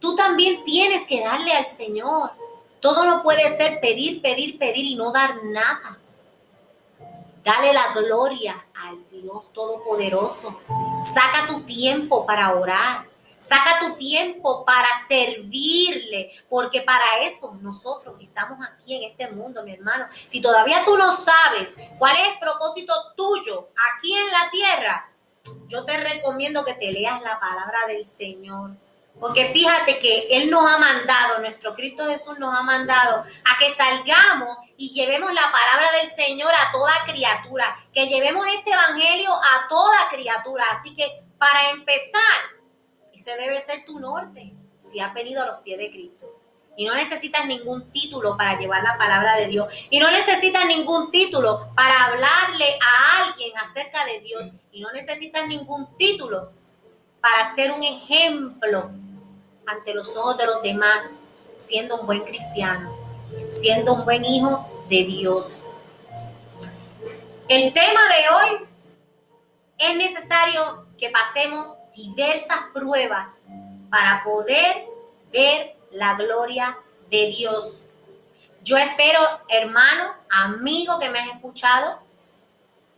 Tú 0.01 0.17
también 0.17 0.65
tienes 0.65 1.07
que 1.07 1.21
darle 1.21 1.53
al 1.53 1.67
Señor. 1.67 2.33
Todo 2.81 3.05
no 3.05 3.23
puede 3.23 3.49
ser 3.51 3.81
pedir, 3.81 4.21
pedir, 4.23 4.59
pedir 4.59 4.87
y 4.87 4.97
no 4.97 5.13
dar 5.13 5.45
nada. 5.45 5.99
Dale 7.43 7.73
la 7.73 7.93
gloria 7.93 8.67
al 8.87 9.09
Dios 9.11 9.53
Todopoderoso. 9.53 10.61
Saca 11.01 11.49
tu 11.49 11.63
tiempo 11.63 12.25
para 12.25 12.55
orar. 12.55 13.11
Saca 13.41 13.81
tu 13.81 13.97
tiempo 13.97 14.65
para 14.65 14.87
servirle, 15.09 16.31
porque 16.49 16.83
para 16.83 17.25
eso 17.25 17.59
nosotros 17.61 18.15
estamos 18.21 18.65
aquí 18.65 18.95
en 18.95 19.11
este 19.11 19.29
mundo, 19.33 19.65
mi 19.65 19.73
hermano. 19.73 20.07
Si 20.29 20.41
todavía 20.41 20.85
tú 20.85 20.97
no 20.97 21.13
sabes 21.13 21.75
cuál 21.99 22.15
es 22.19 22.29
el 22.29 22.39
propósito 22.39 22.95
tuyo 23.17 23.71
aquí 23.97 24.17
en 24.17 24.31
la 24.31 24.49
tierra, 24.49 25.11
yo 25.67 25.85
te 25.85 25.97
recomiendo 25.97 26.65
que 26.65 26.75
te 26.75 26.93
leas 26.93 27.21
la 27.23 27.41
palabra 27.41 27.79
del 27.89 28.05
Señor. 28.05 28.77
Porque 29.23 29.47
fíjate 29.53 30.01
que 30.01 30.27
Él 30.33 30.51
nos 30.51 30.69
ha 30.69 30.79
mandado, 30.79 31.39
nuestro 31.39 31.77
Cristo 31.77 32.09
Jesús 32.09 32.41
nos 32.41 32.59
ha 32.59 32.63
mandado 32.65 33.19
a 33.21 33.57
que 33.57 33.71
salgamos 33.71 34.59
y 34.77 34.91
llevemos 34.91 35.33
la 35.33 35.49
palabra 35.53 35.93
del 35.97 36.09
Señor 36.09 36.53
a 36.53 36.73
toda 36.73 36.93
criatura, 37.07 37.73
que 37.93 38.09
llevemos 38.09 38.45
este 38.49 38.73
evangelio 38.73 39.33
a 39.33 39.69
toda 39.69 40.09
criatura. 40.11 40.65
Así 40.73 40.93
que 40.97 41.23
para 41.39 41.71
empezar, 41.71 42.21
ese 43.15 43.37
debe 43.37 43.61
ser 43.61 43.85
tu 43.85 44.01
norte 44.01 44.55
si 44.77 44.99
has 44.99 45.15
venido 45.15 45.41
a 45.41 45.47
los 45.47 45.61
pies 45.61 45.79
de 45.79 45.91
Cristo. 45.93 46.27
Y 46.77 46.85
no 46.85 46.95
necesitas 46.97 47.47
ningún 47.47 47.93
título 47.93 48.37
para 48.37 48.59
llevar 48.59 48.83
la 48.83 48.99
palabra 48.99 49.37
de 49.37 49.47
Dios. 49.47 49.73
Y 49.91 50.01
no 50.01 50.11
necesitas 50.11 50.67
ningún 50.67 51.13
título 51.13 51.71
para 51.77 52.07
hablarle 52.07 52.65
a 52.65 53.23
alguien 53.23 53.57
acerca 53.57 54.05
de 54.05 54.19
Dios. 54.19 54.49
Y 54.73 54.81
no 54.81 54.91
necesitas 54.91 55.47
ningún 55.47 55.97
título 55.97 56.51
para 57.21 57.55
ser 57.55 57.71
un 57.71 57.85
ejemplo 57.85 58.91
ante 59.67 59.95
los 59.95 60.17
ojos 60.17 60.37
de 60.39 60.47
los 60.47 60.63
demás, 60.63 61.21
siendo 61.57 62.01
un 62.01 62.07
buen 62.07 62.23
cristiano, 62.23 62.97
siendo 63.49 63.95
un 63.95 64.05
buen 64.05 64.25
hijo 64.25 64.67
de 64.89 65.05
Dios. 65.05 65.67
El 67.49 67.73
tema 67.73 68.01
de 68.09 68.35
hoy 68.35 68.69
es 69.79 69.97
necesario 69.97 70.87
que 70.99 71.11
pasemos 71.11 71.79
diversas 71.95 72.59
pruebas 72.73 73.45
para 73.91 74.23
poder 74.25 74.87
ver 75.33 75.77
la 75.91 76.15
gloria 76.15 76.79
de 77.11 77.27
Dios. 77.27 77.91
Yo 78.63 78.77
espero, 78.77 79.21
hermano, 79.49 80.15
amigo 80.31 80.99
que 80.99 81.11
me 81.11 81.19
has 81.19 81.29
escuchado, 81.29 81.99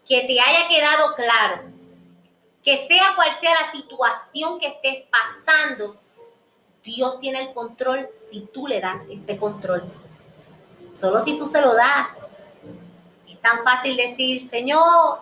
que 0.07 0.21
te 0.23 0.39
haya 0.41 0.69
quedado 0.69 1.15
claro 1.15 1.75
que 2.65 2.79
sea 2.79 3.15
cual 3.15 3.33
sea 3.35 3.53
la 3.61 3.71
situación 3.71 4.59
que 4.59 4.69
estés 4.69 5.05
pasando, 5.05 6.01
Dios 6.85 7.19
tiene 7.19 7.41
el 7.41 7.53
control 7.53 8.11
si 8.15 8.43
tú 8.43 8.67
le 8.67 8.79
das 8.79 9.07
ese 9.11 9.39
control. 9.39 9.83
Solo 10.93 11.21
si 11.21 11.37
tú 11.39 11.47
se 11.47 11.63
lo 11.63 11.75
das. 11.75 12.29
Es 13.27 13.41
tan 13.41 13.65
fácil 13.65 13.97
decir, 13.97 14.47
Señor, 14.47 15.21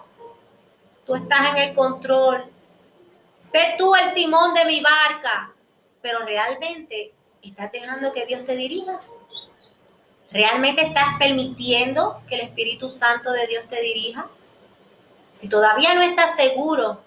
tú 1.07 1.15
estás 1.15 1.53
en 1.53 1.59
el 1.59 1.75
control. 1.75 2.45
Sé 3.39 3.77
tú 3.79 3.95
el 3.95 4.13
timón 4.13 4.55
de 4.55 4.65
mi 4.65 4.81
barca, 4.81 5.53
pero 6.01 6.25
realmente 6.27 7.13
estás 7.43 7.71
dejando 7.71 8.13
que 8.13 8.27
Dios 8.27 8.45
te 8.45 8.57
dirija. 8.57 8.99
¿Realmente 10.33 10.83
estás 10.83 11.15
permitiendo 11.19 12.23
que 12.27 12.37
el 12.37 12.41
Espíritu 12.41 12.91
Santo 12.91 13.31
de 13.31 13.47
Dios 13.47 13.69
te 13.69 13.81
dirija? 13.81 14.27
Si 15.31 15.49
todavía 15.49 15.95
no 15.95 16.03
estás 16.03 16.35
seguro, 16.35 17.01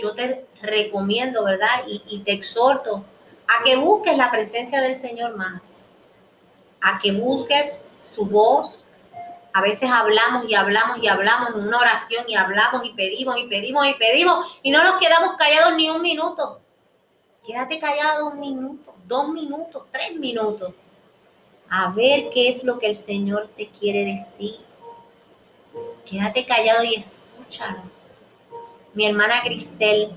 yo 0.00 0.14
te 0.14 0.46
recomiendo, 0.62 1.44
¿verdad? 1.44 1.82
Y, 1.86 2.02
y, 2.08 2.20
te 2.20 2.32
exhorto 2.32 3.04
a 3.52 3.64
que 3.64 3.76
busques 3.76 4.16
la 4.16 4.30
presencia 4.30 4.80
del 4.80 4.94
Señor 4.94 5.36
más, 5.36 5.90
a 6.80 6.98
que 6.98 7.12
busques 7.12 7.80
su 7.96 8.26
voz, 8.26 8.84
a 9.52 9.60
veces 9.60 9.90
hablamos 9.90 10.48
y 10.48 10.54
hablamos 10.54 10.98
y 11.02 11.08
hablamos 11.08 11.54
en 11.54 11.66
una 11.66 11.78
oración 11.78 12.24
y 12.26 12.34
hablamos 12.34 12.84
y 12.84 12.90
pedimos 12.90 13.36
y 13.38 13.46
pedimos 13.48 13.86
y 13.86 13.94
pedimos 13.94 14.58
y 14.62 14.70
no 14.70 14.82
nos 14.82 14.98
quedamos 14.98 15.36
callados 15.36 15.74
ni 15.76 15.90
un 15.90 16.00
minuto. 16.00 16.60
Quédate 17.44 17.78
callado 17.78 18.30
un 18.30 18.40
minuto, 18.40 18.94
dos 19.06 19.28
minutos, 19.28 19.84
tres 19.90 20.14
minutos. 20.14 20.72
A 21.68 21.90
ver 21.90 22.30
qué 22.30 22.48
es 22.48 22.64
lo 22.64 22.78
que 22.78 22.86
el 22.86 22.94
Señor 22.94 23.50
te 23.56 23.68
quiere 23.68 24.04
decir. 24.04 24.56
Quédate 26.06 26.46
callado 26.46 26.84
y 26.84 26.94
escúchalo. 26.94 27.82
Mi 28.94 29.06
hermana 29.06 29.42
Grisel, 29.44 30.12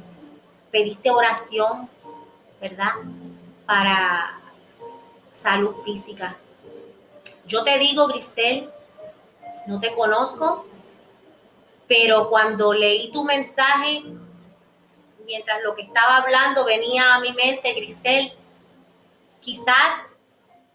pediste 0.72 1.10
oración, 1.10 1.90
¿verdad? 2.70 2.94
Para 3.68 4.42
salud 5.32 5.76
física. 5.84 6.36
Yo 7.46 7.64
te 7.64 7.78
digo, 7.78 8.08
Grisel, 8.08 8.72
no 9.68 9.80
te 9.80 9.94
conozco, 9.94 10.66
pero 11.88 12.28
cuando 12.28 12.74
leí 12.74 13.12
tu 13.12 13.24
mensaje, 13.24 14.04
mientras 15.28 15.62
lo 15.62 15.76
que 15.76 15.84
estaba 15.84 16.18
hablando 16.18 16.66
venía 16.66 17.14
a 17.14 17.20
mi 17.20 17.34
mente, 17.34 17.74
Grisel, 17.74 18.34
quizás 19.42 20.08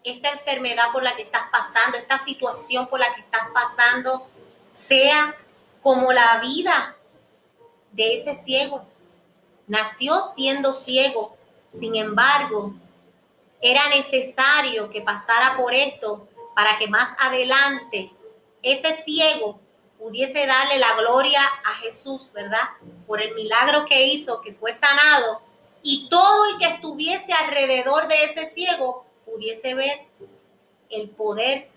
esta 0.04 0.30
enfermedad 0.30 0.92
por 0.92 1.02
la 1.02 1.16
que 1.16 1.22
estás 1.22 1.42
pasando, 1.50 1.98
esta 1.98 2.18
situación 2.18 2.86
por 2.86 3.00
la 3.00 3.12
que 3.12 3.22
estás 3.22 3.48
pasando, 3.52 4.28
sea 4.70 5.34
como 5.82 6.12
la 6.12 6.38
vida 6.38 6.96
de 7.90 8.14
ese 8.14 8.36
ciego. 8.36 8.86
Nació 9.66 10.22
siendo 10.22 10.72
ciego, 10.72 11.36
sin 11.70 11.96
embargo, 11.96 12.74
era 13.62 13.88
necesario 13.88 14.90
que 14.90 15.02
pasara 15.02 15.56
por 15.56 15.74
esto 15.74 16.28
para 16.54 16.78
que 16.78 16.88
más 16.88 17.14
adelante 17.18 18.10
ese 18.62 18.94
ciego 18.94 19.58
pudiese 19.98 20.46
darle 20.46 20.78
la 20.78 20.94
gloria 20.94 21.40
a 21.64 21.72
Jesús, 21.82 22.30
¿verdad? 22.32 22.68
Por 23.06 23.20
el 23.20 23.34
milagro 23.34 23.84
que 23.84 24.06
hizo, 24.06 24.40
que 24.40 24.52
fue 24.52 24.72
sanado, 24.72 25.42
y 25.82 26.08
todo 26.08 26.50
el 26.50 26.58
que 26.58 26.66
estuviese 26.66 27.32
alrededor 27.32 28.08
de 28.08 28.24
ese 28.24 28.46
ciego 28.46 29.04
pudiese 29.24 29.74
ver 29.74 30.00
el 30.90 31.08
poder 31.10 31.68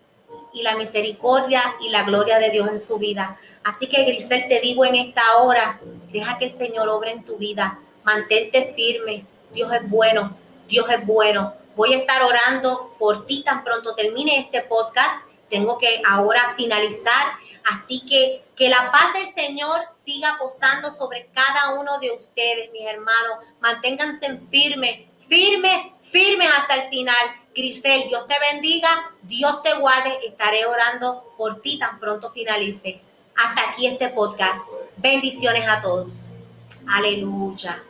y 0.53 0.63
la 0.63 0.75
misericordia 0.75 1.75
y 1.81 1.89
la 1.89 2.03
gloria 2.03 2.39
de 2.39 2.49
Dios 2.49 2.67
en 2.69 2.79
su 2.79 2.97
vida. 2.97 3.39
Así 3.63 3.87
que 3.87 4.03
Grisel, 4.03 4.47
te 4.47 4.59
digo 4.59 4.85
en 4.85 4.95
esta 4.95 5.21
hora, 5.37 5.79
deja 6.11 6.37
que 6.37 6.45
el 6.45 6.51
Señor 6.51 6.89
obre 6.89 7.11
en 7.11 7.23
tu 7.23 7.37
vida, 7.37 7.79
mantente 8.03 8.73
firme, 8.73 9.25
Dios 9.53 9.71
es 9.71 9.89
bueno, 9.89 10.35
Dios 10.67 10.89
es 10.89 11.05
bueno. 11.05 11.53
Voy 11.75 11.93
a 11.93 11.97
estar 11.97 12.21
orando 12.23 12.95
por 12.99 13.25
ti 13.25 13.43
tan 13.43 13.63
pronto 13.63 13.95
termine 13.95 14.37
este 14.37 14.61
podcast. 14.61 15.23
Tengo 15.49 15.77
que 15.77 16.01
ahora 16.07 16.53
finalizar. 16.55 17.33
Así 17.65 18.05
que 18.05 18.43
que 18.55 18.69
la 18.69 18.91
paz 18.91 19.13
del 19.13 19.27
Señor 19.27 19.85
siga 19.89 20.37
posando 20.39 20.91
sobre 20.91 21.29
cada 21.33 21.73
uno 21.79 21.99
de 21.99 22.11
ustedes, 22.11 22.71
mis 22.71 22.87
hermanos. 22.87 23.45
Manténganse 23.59 24.39
firmes, 24.49 25.07
firmes, 25.19 25.77
firmes 25.99 26.49
hasta 26.57 26.75
el 26.75 26.89
final. 26.89 27.15
Grisel, 27.55 28.07
Dios 28.07 28.25
te 28.27 28.35
bendiga, 28.51 29.11
Dios 29.23 29.61
te 29.63 29.73
guarde. 29.79 30.17
Estaré 30.27 30.65
orando 30.65 31.33
por 31.37 31.61
ti 31.61 31.79
tan 31.79 31.99
pronto 31.99 32.31
finalice. 32.31 33.01
Hasta 33.35 33.69
aquí 33.69 33.87
este 33.87 34.09
podcast. 34.09 34.61
Bendiciones 34.97 35.67
a 35.67 35.81
todos. 35.81 36.39
Aleluya. 36.87 37.83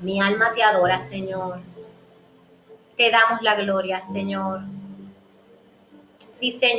Mi 0.00 0.20
alma 0.20 0.52
te 0.52 0.62
adora, 0.62 0.98
Señor. 0.98 1.60
Te 2.96 3.10
damos 3.10 3.42
la 3.42 3.54
gloria, 3.54 4.02
Señor. 4.02 4.60
Sí, 6.28 6.50
Señor. 6.52 6.76